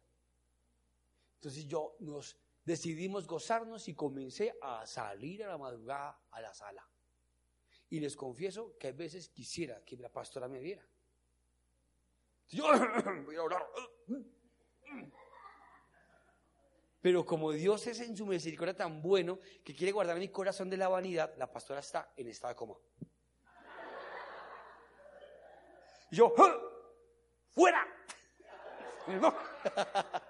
[1.41, 6.87] Entonces yo nos decidimos gozarnos y comencé a salir a la madrugada a la sala.
[7.89, 10.87] Y les confieso que a veces quisiera que la pastora me viera.
[12.49, 12.67] Yo
[13.25, 13.67] voy a orar.
[17.01, 20.77] Pero como Dios es en su misericordia tan bueno que quiere guardar mi corazón de
[20.77, 22.77] la vanidad, la pastora está en estado de coma.
[26.11, 26.35] yo,
[27.55, 27.87] ¡fuera!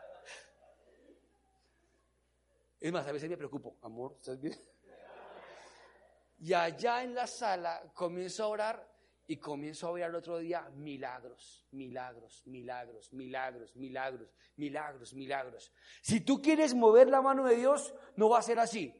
[2.80, 4.54] Es más, a veces me preocupo, amor, ¿estás bien?
[6.42, 8.90] Y allá en la sala comienzo a orar
[9.26, 15.72] y comienzo a ver el otro día milagros, milagros, milagros, milagros, milagros, milagros, milagros.
[16.00, 18.92] Si tú quieres mover la mano de Dios, no va a ser así.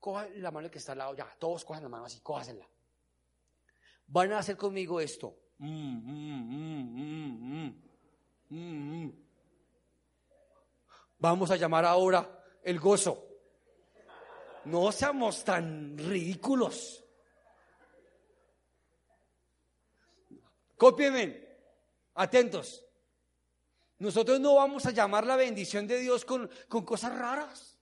[0.00, 2.68] Coja la mano que está al lado, ya, todos cojan la mano así, cójasela.
[4.08, 5.38] Van a hacer conmigo esto.
[11.18, 12.35] Vamos a llamar ahora
[12.66, 13.24] el gozo.
[14.64, 17.04] No seamos tan ridículos.
[20.76, 21.46] Cópienme,
[22.14, 22.84] atentos.
[24.00, 27.78] Nosotros no vamos a llamar la bendición de Dios con, con cosas raras.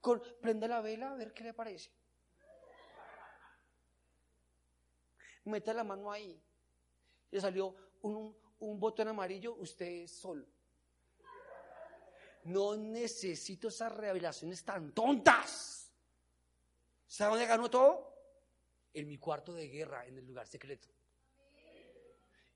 [0.00, 1.92] Con, prenda la vela a ver qué le parece.
[5.44, 6.42] Meta la mano ahí.
[7.30, 10.44] Le salió un, un botón amarillo, usted es sol.
[12.44, 15.90] No necesito esas revelaciones tan tontas.
[17.06, 18.12] ¿Sabe dónde ganó todo?
[18.94, 20.88] En mi cuarto de guerra, en el lugar secreto.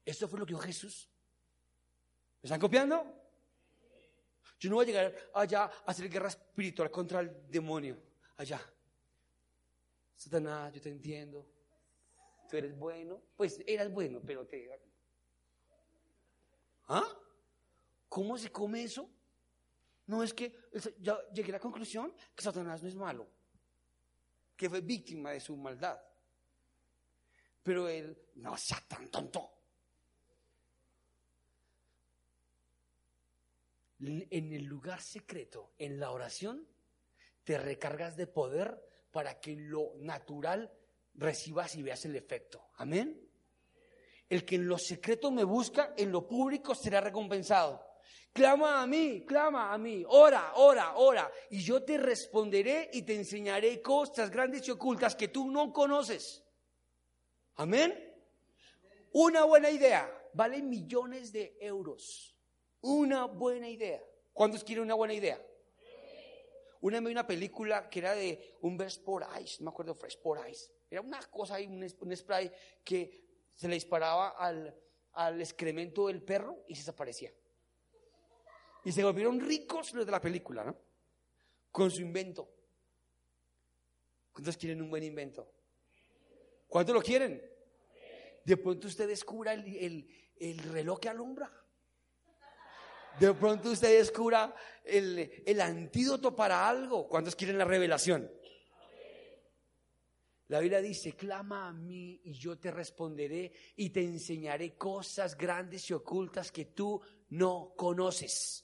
[0.05, 1.09] Esto fue lo que dijo Jesús.
[2.43, 3.05] ¿Me están copiando?
[4.59, 8.01] Yo no voy a llegar allá a hacer guerra espiritual contra el demonio.
[8.37, 8.61] Allá.
[10.17, 11.47] Satanás, yo te entiendo.
[12.49, 13.21] Tú eres bueno.
[13.37, 14.71] Pues eras bueno, pero te...
[16.89, 17.07] ¿Ah?
[18.09, 19.11] ¿Cómo se come eso?
[20.07, 20.55] No es que
[21.01, 23.29] ya llegué a la conclusión que Satanás no es malo,
[24.57, 26.01] que fue víctima de su maldad.
[27.63, 29.53] Pero él no sea tan tonto.
[33.99, 36.69] En el lugar secreto, en la oración,
[37.43, 40.71] te recargas de poder para que lo natural
[41.15, 42.69] recibas y veas el efecto.
[42.77, 43.27] Amén.
[44.29, 47.86] El que en lo secreto me busca, en lo público será recompensado.
[48.33, 53.15] Clama a mí, clama a mí, ora, ora, ora, y yo te responderé y te
[53.15, 56.45] enseñaré cosas grandes y ocultas que tú no conoces.
[57.55, 58.15] Amén.
[59.13, 62.37] Una buena idea vale millones de euros.
[62.83, 64.03] Una buena idea.
[64.35, 65.43] ¿Cuántos quieren una buena idea?
[66.83, 70.21] Una vez una película que era de un Best por Ice, no me acuerdo, Fresh
[70.21, 70.71] por Ice.
[70.91, 72.53] Era una cosa ahí, un, spray
[72.85, 74.79] que se le disparaba al,
[75.15, 77.33] al excremento del perro y se desaparecía.
[78.87, 80.77] Y se volvieron ricos los de la película, ¿no?
[81.73, 82.49] Con su invento.
[84.33, 85.53] ¿Cuántos quieren un buen invento?
[86.69, 87.43] ¿Cuántos lo quieren?
[88.45, 90.07] De pronto usted descubra el,
[90.71, 91.51] reloj que alumbra.
[93.19, 97.09] De pronto usted descubra el, el antídoto para algo.
[97.09, 98.31] ¿Cuántos quieren la revelación?
[100.47, 105.91] La Biblia dice, clama a mí y yo te responderé y te enseñaré cosas grandes
[105.91, 108.63] y ocultas que tú no conoces.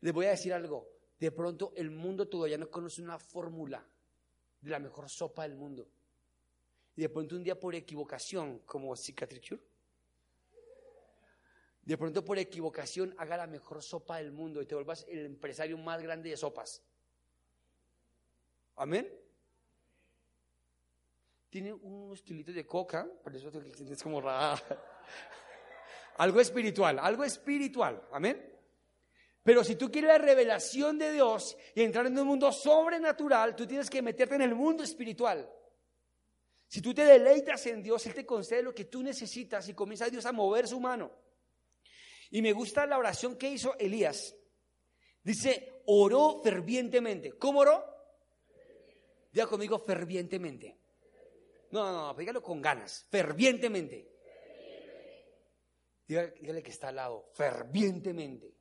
[0.00, 0.88] Les voy a decir algo.
[1.18, 3.84] De pronto el mundo todavía no conoce una fórmula
[4.60, 5.88] de la mejor sopa del mundo.
[6.96, 9.60] Y de pronto un día por equivocación, como Cicatricure,
[11.82, 15.78] de pronto por equivocación haga la mejor sopa del mundo y te vuelvas el empresario
[15.78, 16.82] más grande de sopas.
[18.76, 19.10] Amén.
[21.48, 24.62] Tiene un estilito de coca, por eso es como raro.
[26.18, 28.06] algo espiritual, algo espiritual.
[28.12, 28.57] Amén.
[29.42, 33.66] Pero si tú quieres la revelación de Dios y entrar en un mundo sobrenatural, tú
[33.66, 35.50] tienes que meterte en el mundo espiritual.
[36.66, 40.10] Si tú te deleitas en Dios, Él te concede lo que tú necesitas y comienza
[40.10, 41.10] Dios a mover su mano.
[42.30, 44.36] Y me gusta la oración que hizo Elías.
[45.22, 47.32] Dice, oró fervientemente.
[47.32, 47.84] ¿Cómo oró?
[49.32, 50.76] Diga conmigo fervientemente.
[51.70, 53.06] No, no, no, dígalo con ganas.
[53.10, 54.10] Fervientemente.
[56.06, 57.30] Dígale que está al lado.
[57.32, 58.57] Fervientemente.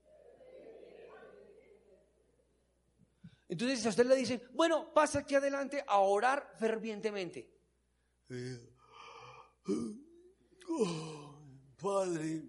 [3.49, 7.49] Entonces a usted le dicen, bueno, pasa aquí adelante a orar fervientemente.
[11.81, 12.43] padre,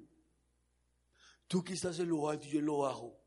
[1.47, 3.21] tú que estás en lo alto y yo en lo bajo.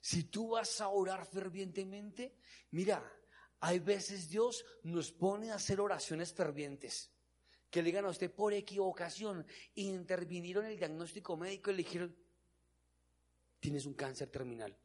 [0.00, 2.36] Si tú vas a orar fervientemente,
[2.72, 3.02] mira,
[3.60, 7.10] hay veces Dios nos pone a hacer oraciones fervientes.
[7.70, 12.16] Que le digan a usted por equivocación, intervinieron el diagnóstico médico y le dijeron,
[13.64, 14.76] tienes un cáncer terminal.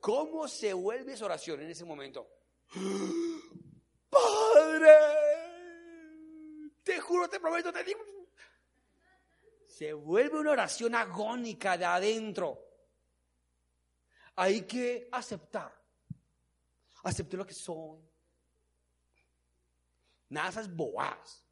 [0.00, 2.28] ¿Cómo se vuelve esa oración en ese momento?
[4.08, 4.94] Padre,
[6.84, 7.98] te juro, te prometo, te digo.
[9.66, 12.64] Se vuelve una oración agónica de adentro.
[14.36, 15.76] Hay que aceptar.
[17.02, 18.00] Acepté lo que soy.
[20.28, 21.44] Nada esas bobadas.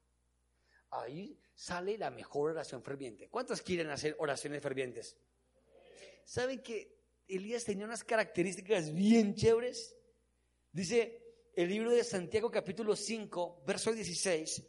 [0.91, 3.29] Ahí sale la mejor oración ferviente.
[3.29, 5.17] ¿Cuántos quieren hacer oraciones fervientes?
[6.25, 6.99] ¿Saben que
[7.29, 9.95] Elías tenía unas características bien chéveres?
[10.73, 11.23] Dice
[11.55, 14.61] el libro de Santiago capítulo 5, verso 16,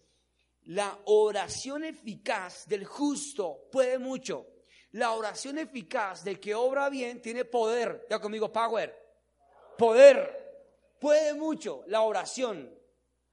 [0.66, 4.46] la oración eficaz del justo puede mucho.
[4.92, 8.06] La oración eficaz del que obra bien tiene poder.
[8.08, 8.96] Ya conmigo, power.
[9.80, 10.94] Poder.
[11.02, 12.72] Puede mucho la oración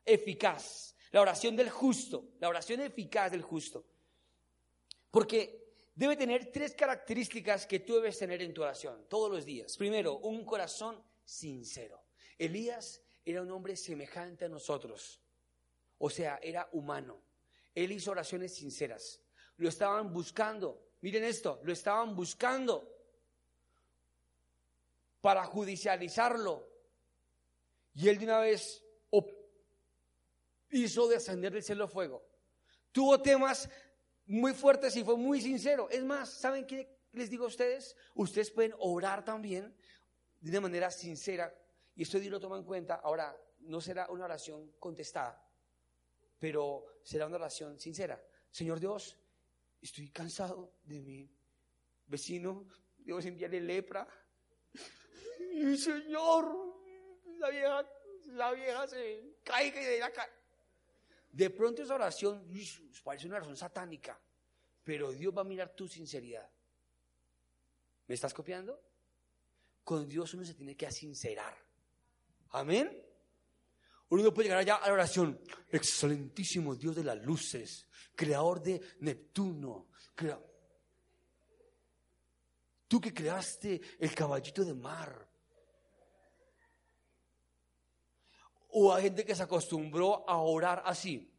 [0.02, 0.89] eficaz.
[1.12, 3.84] La oración del justo, la oración eficaz del justo.
[5.10, 5.60] Porque
[5.94, 9.76] debe tener tres características que tú debes tener en tu oración todos los días.
[9.76, 12.04] Primero, un corazón sincero.
[12.38, 15.20] Elías era un hombre semejante a nosotros,
[15.98, 17.20] o sea, era humano.
[17.74, 19.20] Él hizo oraciones sinceras.
[19.56, 20.90] Lo estaban buscando.
[21.02, 22.88] Miren esto, lo estaban buscando
[25.20, 26.68] para judicializarlo.
[27.94, 28.82] Y él de una vez
[30.70, 32.24] hizo descender del cielo fuego.
[32.92, 33.68] Tuvo temas
[34.26, 35.88] muy fuertes y fue muy sincero.
[35.90, 37.96] Es más, ¿saben qué les digo a ustedes?
[38.14, 39.74] Ustedes pueden orar también
[40.40, 41.54] de una manera sincera
[41.94, 42.94] y esto Dios lo toma en cuenta.
[42.96, 45.46] Ahora, no será una oración contestada,
[46.38, 48.22] pero será una oración sincera.
[48.50, 49.18] Señor Dios,
[49.80, 51.30] estoy cansado de mi
[52.06, 52.66] vecino,
[52.98, 54.06] Dios envíale lepra.
[55.52, 56.54] Y Señor,
[57.38, 57.90] la vieja,
[58.26, 60.12] la vieja se caiga y de la
[61.32, 62.48] De pronto esa oración
[63.04, 64.20] parece una oración satánica,
[64.82, 66.48] pero Dios va a mirar tu sinceridad.
[68.06, 68.82] ¿Me estás copiando?
[69.84, 71.56] Con Dios uno se tiene que sincerar.
[72.50, 73.06] Amén.
[74.08, 75.40] Uno no puede llegar allá a la oración.
[75.70, 79.88] Excelentísimo Dios de las luces, creador de Neptuno.
[82.88, 85.29] Tú que creaste el caballito de mar.
[88.72, 91.30] O hay gente que se acostumbró a orar así.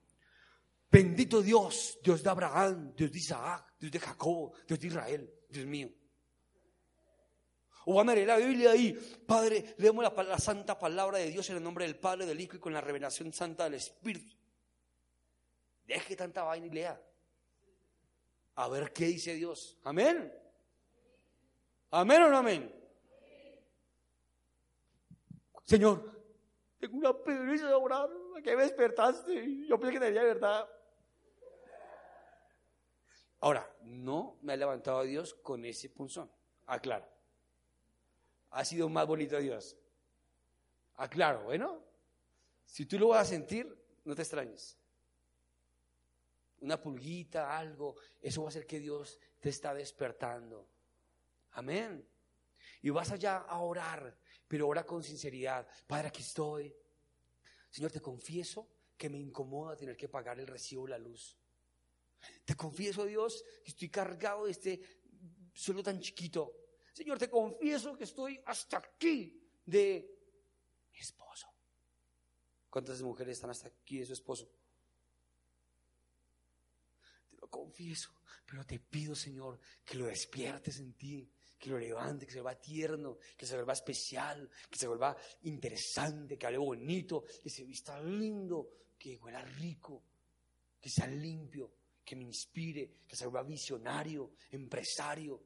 [0.90, 5.66] Bendito Dios, Dios de Abraham, Dios de Isaac, Dios de Jacob, Dios de Israel, Dios
[5.66, 5.90] mío.
[7.86, 8.94] O vamos a leer la Biblia ahí.
[9.26, 12.60] Padre, leemos la, santa palabra de Dios en el nombre del Padre, del Hijo y
[12.60, 14.36] con la revelación santa del Espíritu.
[15.86, 17.02] Deje tanta vaina y lea.
[18.56, 19.78] A ver qué dice Dios.
[19.84, 20.32] Amén.
[21.92, 22.76] Amén o no amén.
[25.66, 26.21] Señor,
[26.82, 28.10] tengo una pereza de orar.
[28.38, 29.66] ¿A qué me despertaste?
[29.68, 30.68] Yo pensé que tenía verdad.
[33.40, 36.30] Ahora, no me ha levantado Dios con ese punzón.
[36.66, 37.12] Aclaro
[38.52, 39.78] ha sido más bonito Dios.
[40.96, 41.84] Aclaro, bueno,
[42.66, 44.78] si tú lo vas a sentir, no te extrañes.
[46.60, 50.68] Una pulguita, algo, eso va a hacer que Dios te está despertando.
[51.54, 52.08] Amén.
[52.84, 54.16] Y vas allá a orar,
[54.52, 55.66] pero ora con sinceridad.
[55.88, 56.76] Padre, aquí estoy.
[57.70, 61.38] Señor, te confieso que me incomoda tener que pagar el recibo de la luz.
[62.44, 64.82] Te confieso, Dios, que estoy cargado de este
[65.54, 66.54] suelo tan chiquito.
[66.92, 70.20] Señor, te confieso que estoy hasta aquí de
[70.92, 71.48] mi esposo.
[72.70, 74.52] ¿Cuántas mujeres están hasta aquí de su esposo?
[77.30, 78.12] Te lo confieso,
[78.46, 81.32] pero te pido, Señor, que lo despiertes en ti,
[81.62, 86.36] que lo levante, que se vuelva tierno, que se vuelva especial, que se vuelva interesante,
[86.36, 90.02] que hable bonito, que se vista lindo, que huela rico,
[90.82, 91.72] que sea limpio,
[92.04, 95.44] que me inspire, que se vuelva visionario, empresario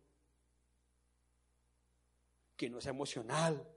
[2.55, 3.68] que no sea emocional,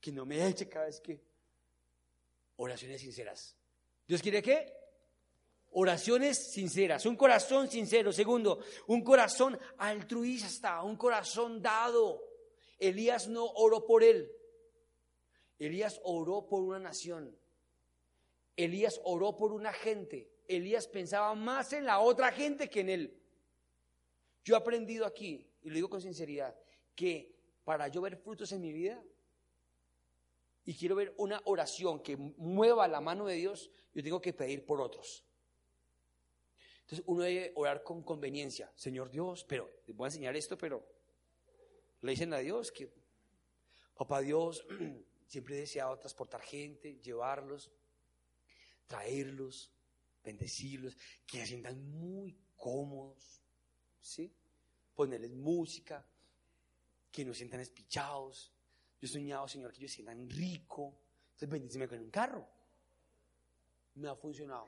[0.00, 1.20] que no me eche cada vez que
[2.58, 3.56] oraciones sinceras.
[4.06, 4.83] ¿Dios quiere qué?
[5.76, 8.12] Oraciones sinceras, un corazón sincero.
[8.12, 12.22] Segundo, un corazón altruista, un corazón dado.
[12.78, 14.30] Elías no oró por él.
[15.58, 17.36] Elías oró por una nación.
[18.56, 20.30] Elías oró por una gente.
[20.46, 23.22] Elías pensaba más en la otra gente que en él.
[24.44, 26.56] Yo he aprendido aquí, y lo digo con sinceridad,
[26.94, 29.02] que para yo ver frutos en mi vida
[30.64, 34.64] y quiero ver una oración que mueva la mano de Dios, yo tengo que pedir
[34.64, 35.24] por otros.
[36.84, 38.70] Entonces uno debe orar con conveniencia.
[38.76, 40.86] Señor Dios, pero les voy a enseñar esto, pero
[42.02, 42.92] le dicen a Dios que,
[43.96, 44.66] papá Dios,
[45.26, 47.70] siempre he deseado transportar gente, llevarlos,
[48.86, 49.72] traerlos,
[50.22, 50.94] bendecirlos,
[51.26, 53.40] que se sientan muy cómodos,
[53.98, 54.30] ¿sí?
[54.94, 56.06] Ponerles música,
[57.10, 58.52] que no sientan espichados.
[59.00, 61.00] Yo he soñado, Señor, que ellos sientan rico.
[61.28, 62.46] Entonces bendíceme con un carro.
[63.94, 64.66] Me ha funcionado.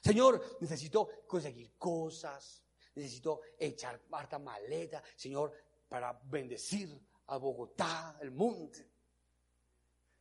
[0.00, 2.64] Señor, necesito conseguir cosas.
[2.94, 5.02] Necesito echar harta maleta.
[5.16, 5.52] Señor,
[5.88, 8.90] para bendecir a Bogotá, el monte.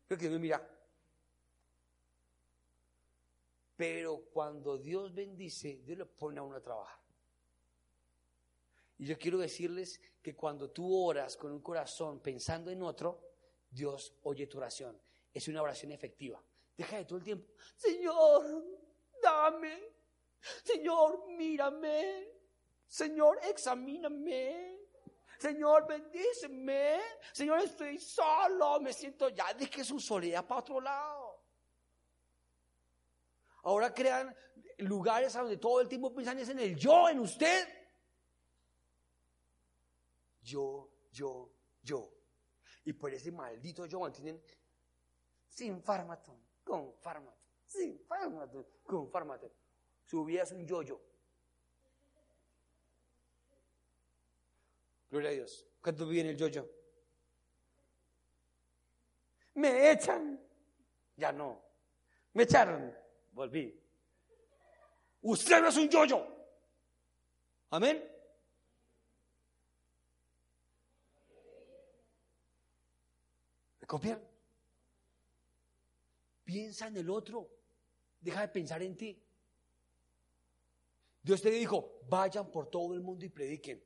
[0.07, 0.69] Creo que mira.
[3.76, 6.99] Pero cuando Dios bendice, Dios le pone a uno a trabajar.
[8.99, 13.32] Y yo quiero decirles que cuando tú oras con un corazón pensando en otro,
[13.67, 15.01] Dios oye tu oración.
[15.34, 16.43] Es una oración efectiva.
[16.78, 18.63] Deja de todo el tiempo, Señor,
[19.22, 19.80] dame.
[20.63, 22.28] Señor, mírame.
[22.88, 24.80] Señor, examíname.
[25.38, 26.99] Señor, bendíceme.
[27.32, 29.53] Señor, estoy solo, me siento ya.
[29.53, 31.41] Deje su soledad para otro lado.
[33.63, 34.36] Ahora crean
[34.80, 37.67] lugares donde todo el tiempo piensan en el yo, en usted
[40.41, 41.51] yo, yo,
[41.84, 42.11] yo.
[42.86, 44.41] Y por ese maldito yo mantienen
[45.47, 47.41] sin fármaco, con fármaco,
[47.72, 49.51] sin fármaco, con fármaco.
[50.05, 50.99] Su vida es un yo-yo.
[55.09, 55.67] Gloria a Dios.
[55.82, 56.67] ¿Cuánto vive en el yo-yo?
[59.55, 60.39] Me echan.
[61.15, 61.61] Ya no.
[62.34, 62.95] Me echaron.
[63.32, 63.80] Volví.
[65.22, 66.28] Usted no es un yo-yo.
[67.69, 68.11] Amén.
[73.91, 74.22] copian.
[76.45, 77.61] Piensa en el otro.
[78.22, 79.22] Deja de pensar en ti.
[81.24, 83.84] Dios te dijo, vayan por todo el mundo y prediquen.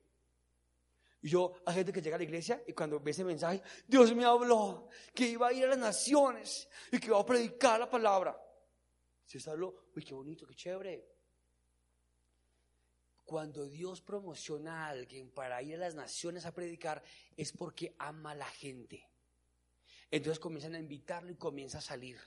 [1.22, 4.16] Y yo, hay gente que llega a la iglesia y cuando ve ese mensaje, Dios
[4.16, 7.90] me habló que iba a ir a las naciones y que iba a predicar la
[7.90, 8.40] palabra.
[9.26, 11.04] Si es habló, uy, qué bonito, qué chévere.
[13.26, 17.04] Cuando Dios promociona a alguien para ir a las naciones a predicar,
[17.36, 19.10] es porque ama a la gente.
[20.12, 22.20] Entonces comienzan a invitarlo y comienza a salir.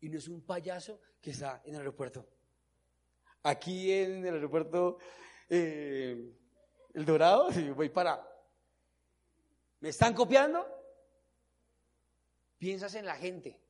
[0.00, 2.26] Y no es un payaso que está en el aeropuerto.
[3.42, 4.98] Aquí en el aeropuerto
[5.48, 6.34] eh,
[6.94, 8.26] El Dorado, y voy para...
[9.80, 10.66] ¿Me están copiando?
[12.58, 13.60] Piensas en la gente.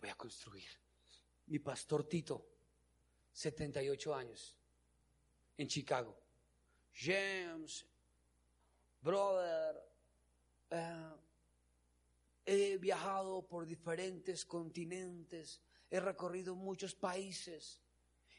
[0.00, 0.68] Voy a construir.
[1.46, 2.46] Mi pastor Tito,
[3.32, 4.56] 78 años,
[5.56, 6.16] en Chicago.
[6.92, 7.86] James,
[9.00, 9.82] brother,
[10.70, 11.10] eh,
[12.44, 15.60] he viajado por diferentes continentes,
[15.90, 17.80] he recorrido muchos países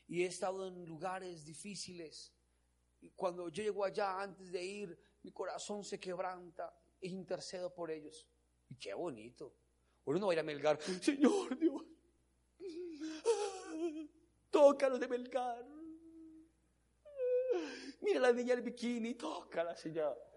[0.08, 2.34] y he estado en lugares difíciles.
[3.02, 7.92] Y cuando yo llego allá, antes de ir, mi corazón se quebranta e intercedo por
[7.92, 8.28] ellos.
[8.70, 9.56] Y qué bonito.
[10.06, 11.84] Uno no va a ir a Melgar, Señor Dios,
[14.50, 15.66] tócalos de Melgar.
[18.02, 20.31] Mira la niña del bikini, tócala, Señor.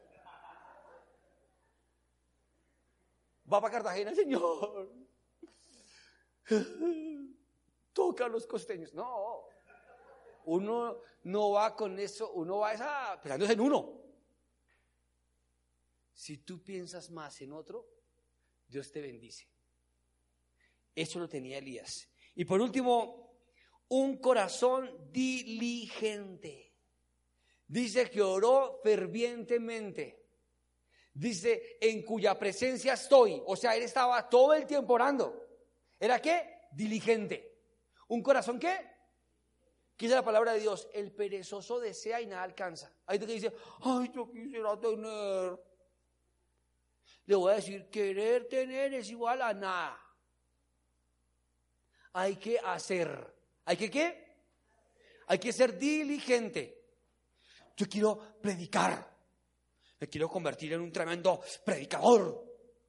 [3.54, 4.90] Va para Cartagena, Señor.
[7.92, 8.92] Toca los costeños.
[8.92, 9.44] No.
[10.46, 14.00] Uno no va con eso, uno va esa, pensándose en uno.
[16.12, 17.88] Si tú piensas más en otro,
[18.66, 19.48] Dios te bendice.
[20.94, 22.08] Eso lo tenía Elías.
[22.34, 23.38] Y por último,
[23.88, 26.72] un corazón diligente.
[27.68, 30.23] Dice que oró fervientemente.
[31.14, 33.40] Dice, en cuya presencia estoy.
[33.46, 35.46] O sea, él estaba todo el tiempo orando.
[35.98, 36.66] ¿Era qué?
[36.72, 37.54] Diligente.
[38.08, 38.90] ¿Un corazón qué?
[39.96, 40.88] ¿Qué dice la palabra de Dios?
[40.92, 42.92] El perezoso desea y nada alcanza.
[43.06, 45.58] Hay gente que dice, ay, yo quisiera tener.
[47.26, 50.00] Le voy a decir, querer tener es igual a nada.
[52.12, 53.34] Hay que hacer.
[53.64, 54.24] ¿Hay que qué?
[55.28, 56.82] Hay que ser diligente.
[57.76, 59.13] Yo quiero predicar.
[60.00, 62.44] Me quiero convertir en un tremendo predicador.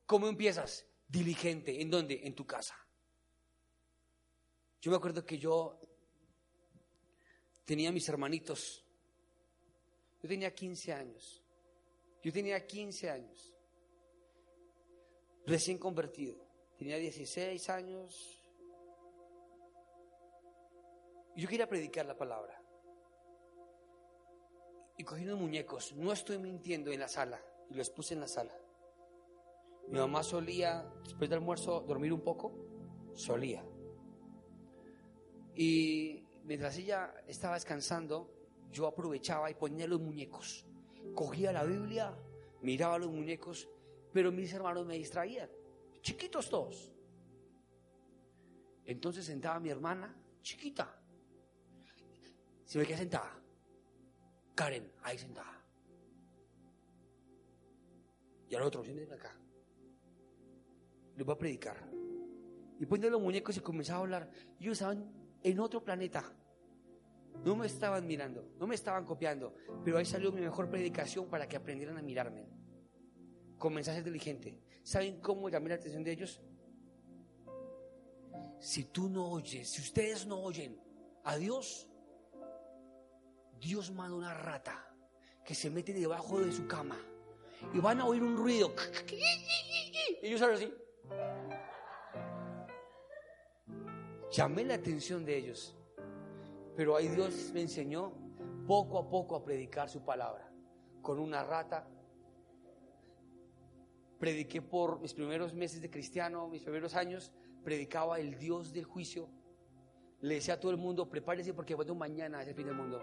[0.05, 0.85] ¿Cómo empiezas?
[1.07, 1.81] Diligente.
[1.81, 2.21] ¿En dónde?
[2.23, 2.75] En tu casa.
[4.81, 5.79] Yo me acuerdo que yo
[7.63, 8.83] tenía mis hermanitos.
[10.21, 11.43] Yo tenía 15 años.
[12.23, 13.53] Yo tenía 15 años.
[15.45, 16.43] Recién convertido.
[16.77, 18.41] Tenía 16 años.
[21.35, 22.64] Yo quería predicar la palabra
[24.97, 28.27] y cogí unos muñecos, no estoy mintiendo, en la sala, y los puse en la
[28.27, 28.57] sala.
[29.89, 32.53] Mi mamá solía, después del almuerzo, dormir un poco,
[33.13, 33.63] solía.
[35.55, 38.31] Y mientras ella estaba descansando,
[38.71, 40.65] yo aprovechaba y ponía los muñecos.
[41.13, 42.17] Cogía la Biblia,
[42.61, 43.69] miraba los muñecos,
[44.11, 45.49] pero mis hermanos me distraían,
[46.01, 46.91] chiquitos todos.
[48.85, 51.01] Entonces sentaba mi hermana, chiquita,
[52.63, 53.44] se me quedaba sentada
[54.55, 55.61] Karen, ahí sentada.
[58.49, 59.37] Y al otro, siéntense acá.
[61.15, 61.77] Les voy a predicar.
[62.79, 64.31] Y poniendo los muñecos y comenzaba a hablar.
[64.59, 65.11] Ellos estaban
[65.43, 66.23] en otro planeta.
[67.43, 71.47] No me estaban mirando, no me estaban copiando, pero ahí salió mi mejor predicación para
[71.47, 72.47] que aprendieran a mirarme.
[73.57, 74.55] Con mensajes inteligentes.
[74.83, 76.41] ¿Saben cómo llamé la atención de ellos?
[78.59, 80.79] Si tú no oyes, si ustedes no oyen
[81.23, 81.89] a Dios,
[83.59, 84.85] Dios manda una rata
[85.43, 86.97] que se mete debajo de su cama
[87.73, 88.73] y van a oír un ruido.
[90.21, 90.73] Y ellos así.
[94.31, 95.75] Llamé la atención de ellos,
[96.75, 98.11] pero ahí Dios me enseñó
[98.67, 100.51] poco a poco a predicar su palabra.
[101.01, 101.87] Con una rata.
[104.19, 107.31] Prediqué por mis primeros meses de cristiano, mis primeros años,
[107.63, 109.29] predicaba el Dios del juicio.
[110.21, 113.01] Le decía a todo el mundo, prepárese porque mañana es el fin del mundo.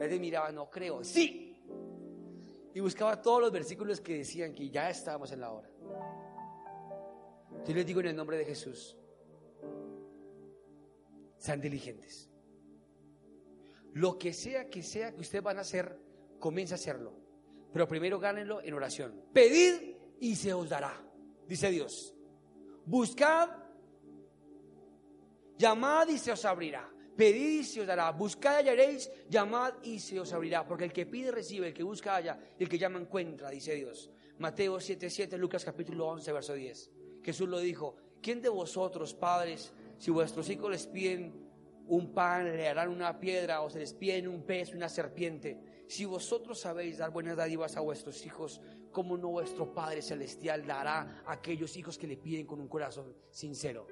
[0.00, 1.56] Él miraba, no creo, sí.
[2.74, 5.70] Y buscaba todos los versículos que decían que ya estábamos en la hora.
[7.66, 8.96] Yo les digo en el nombre de Jesús,
[11.38, 12.30] sean diligentes.
[13.94, 15.98] Lo que sea que sea que ustedes van a hacer,
[16.38, 17.14] comienza a hacerlo.
[17.72, 19.24] Pero primero gánenlo en oración.
[19.32, 21.02] Pedid y se os dará,
[21.46, 22.14] dice Dios.
[22.84, 23.48] Buscad,
[25.56, 26.90] llamad y se os abrirá.
[27.16, 30.92] Pedid y se os dará, buscad y hallaréis, llamad y se os abrirá, porque el
[30.92, 34.10] que pide recibe, el que busca halla, y el que llama encuentra, dice Dios.
[34.38, 36.90] Mateo 7, 7, Lucas capítulo 11, verso 10.
[37.22, 41.46] Jesús lo dijo, ¿quién de vosotros, padres, si vuestros hijos les piden
[41.88, 45.84] un pan, le harán una piedra o se les pide un pez, una serpiente.
[45.86, 48.60] Si vosotros sabéis dar buenas dádivas a vuestros hijos,
[48.90, 53.14] ¿cómo no vuestro Padre Celestial dará a aquellos hijos que le piden con un corazón
[53.30, 53.86] sincero?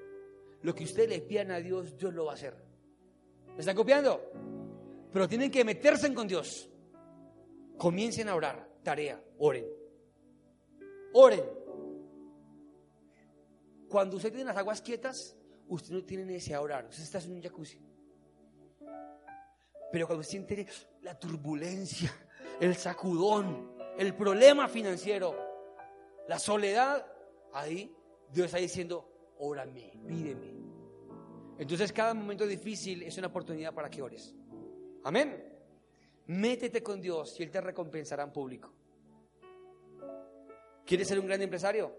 [0.62, 2.73] Lo que ustedes le pidan a Dios, Dios lo va a hacer.
[3.54, 4.20] ¿Me están copiando?
[5.12, 6.68] Pero tienen que meterse con Dios.
[7.78, 8.68] Comiencen a orar.
[8.82, 9.64] Tarea, oren.
[11.12, 11.44] Oren.
[13.88, 15.36] Cuando usted tiene las aguas quietas,
[15.68, 16.86] usted no tiene necesidad de orar.
[16.86, 17.80] Usted está en un jacuzzi.
[19.92, 20.66] Pero cuando siente
[21.02, 22.12] la turbulencia,
[22.60, 25.36] el sacudón, el problema financiero,
[26.26, 27.06] la soledad,
[27.52, 27.94] ahí
[28.32, 30.53] Dios está diciendo, órame, pídeme.
[31.58, 34.34] Entonces cada momento difícil es una oportunidad para que ores.
[35.04, 35.52] Amén.
[36.26, 38.72] Métete con Dios y Él te recompensará en público.
[40.84, 41.94] ¿Quieres ser un gran empresario?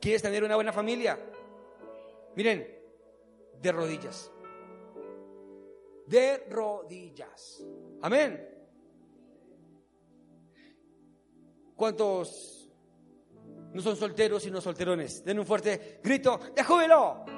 [0.00, 1.18] ¿Quieres tener una buena familia?
[2.36, 2.66] Miren,
[3.60, 4.30] de rodillas.
[6.06, 7.64] De rodillas.
[8.02, 8.56] Amén.
[11.74, 12.70] ¿Cuántos
[13.72, 15.24] no son solteros sino solterones?
[15.24, 17.35] Den un fuerte grito de júbilo.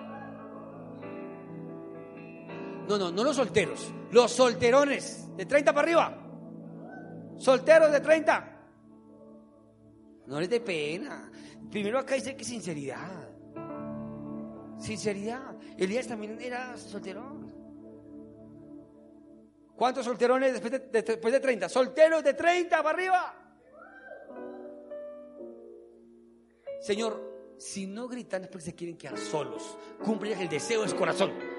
[2.88, 6.24] No, no, no los solteros, los solterones de 30 para arriba.
[7.36, 8.56] Solteros de 30.
[10.26, 11.30] No les dé pena.
[11.70, 13.28] Primero acá dice que sinceridad.
[14.78, 15.54] Sinceridad.
[15.76, 17.52] Elías también era solterón.
[19.76, 21.68] ¿Cuántos solterones después de, después de 30?
[21.68, 23.34] Solteros de 30 para arriba.
[26.80, 29.76] Señor, si no gritan es porque se quieren quedar solos.
[30.02, 31.57] Cumple el deseo de su corazón.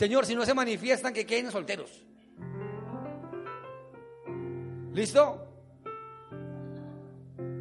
[0.00, 2.02] Señor, si no se manifiestan, que queden solteros.
[4.94, 5.46] ¿Listo?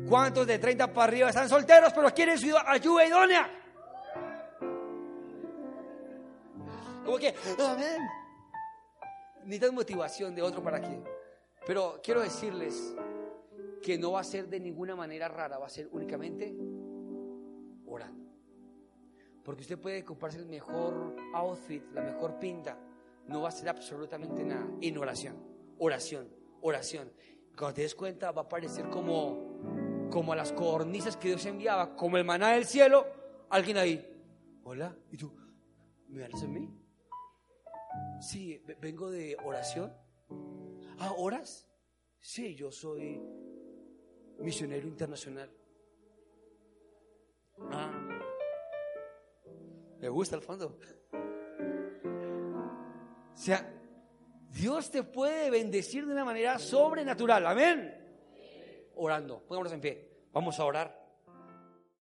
[0.08, 3.52] ¿Cuántos de 30 para arriba están solteros pero quieren su ayuda idónea?
[7.04, 8.08] Como que, amén.
[9.44, 10.98] Necesitan motivación de otro para qué.
[11.68, 12.96] Pero quiero decirles
[13.84, 16.56] que no va a ser de ninguna manera rara, va a ser únicamente
[17.86, 18.29] orando.
[19.50, 22.78] Porque usted puede ocuparse el mejor outfit, la mejor pinta,
[23.26, 25.44] no va a ser absolutamente nada en oración,
[25.80, 26.30] oración,
[26.62, 27.12] oración.
[27.58, 32.18] Cuando te des cuenta va a parecer como, como las cornisas que Dios enviaba, como
[32.18, 33.08] el maná del cielo,
[33.50, 34.08] alguien ahí,
[34.66, 35.34] hola, y tú,
[36.10, 36.70] ¿me hablas en mí?
[38.22, 39.92] Sí, vengo de oración.
[41.00, 41.68] Ah, ¿oras?
[42.20, 43.20] Sí, yo soy
[44.38, 45.52] misionero internacional.
[47.72, 48.19] Ah,
[50.00, 50.78] me gusta el fondo.
[53.34, 53.74] O sea,
[54.50, 57.46] Dios te puede bendecir de una manera sobrenatural.
[57.46, 57.96] Amén.
[58.96, 59.40] Orando.
[59.48, 60.10] Pongámonos en pie.
[60.32, 60.99] Vamos a orar.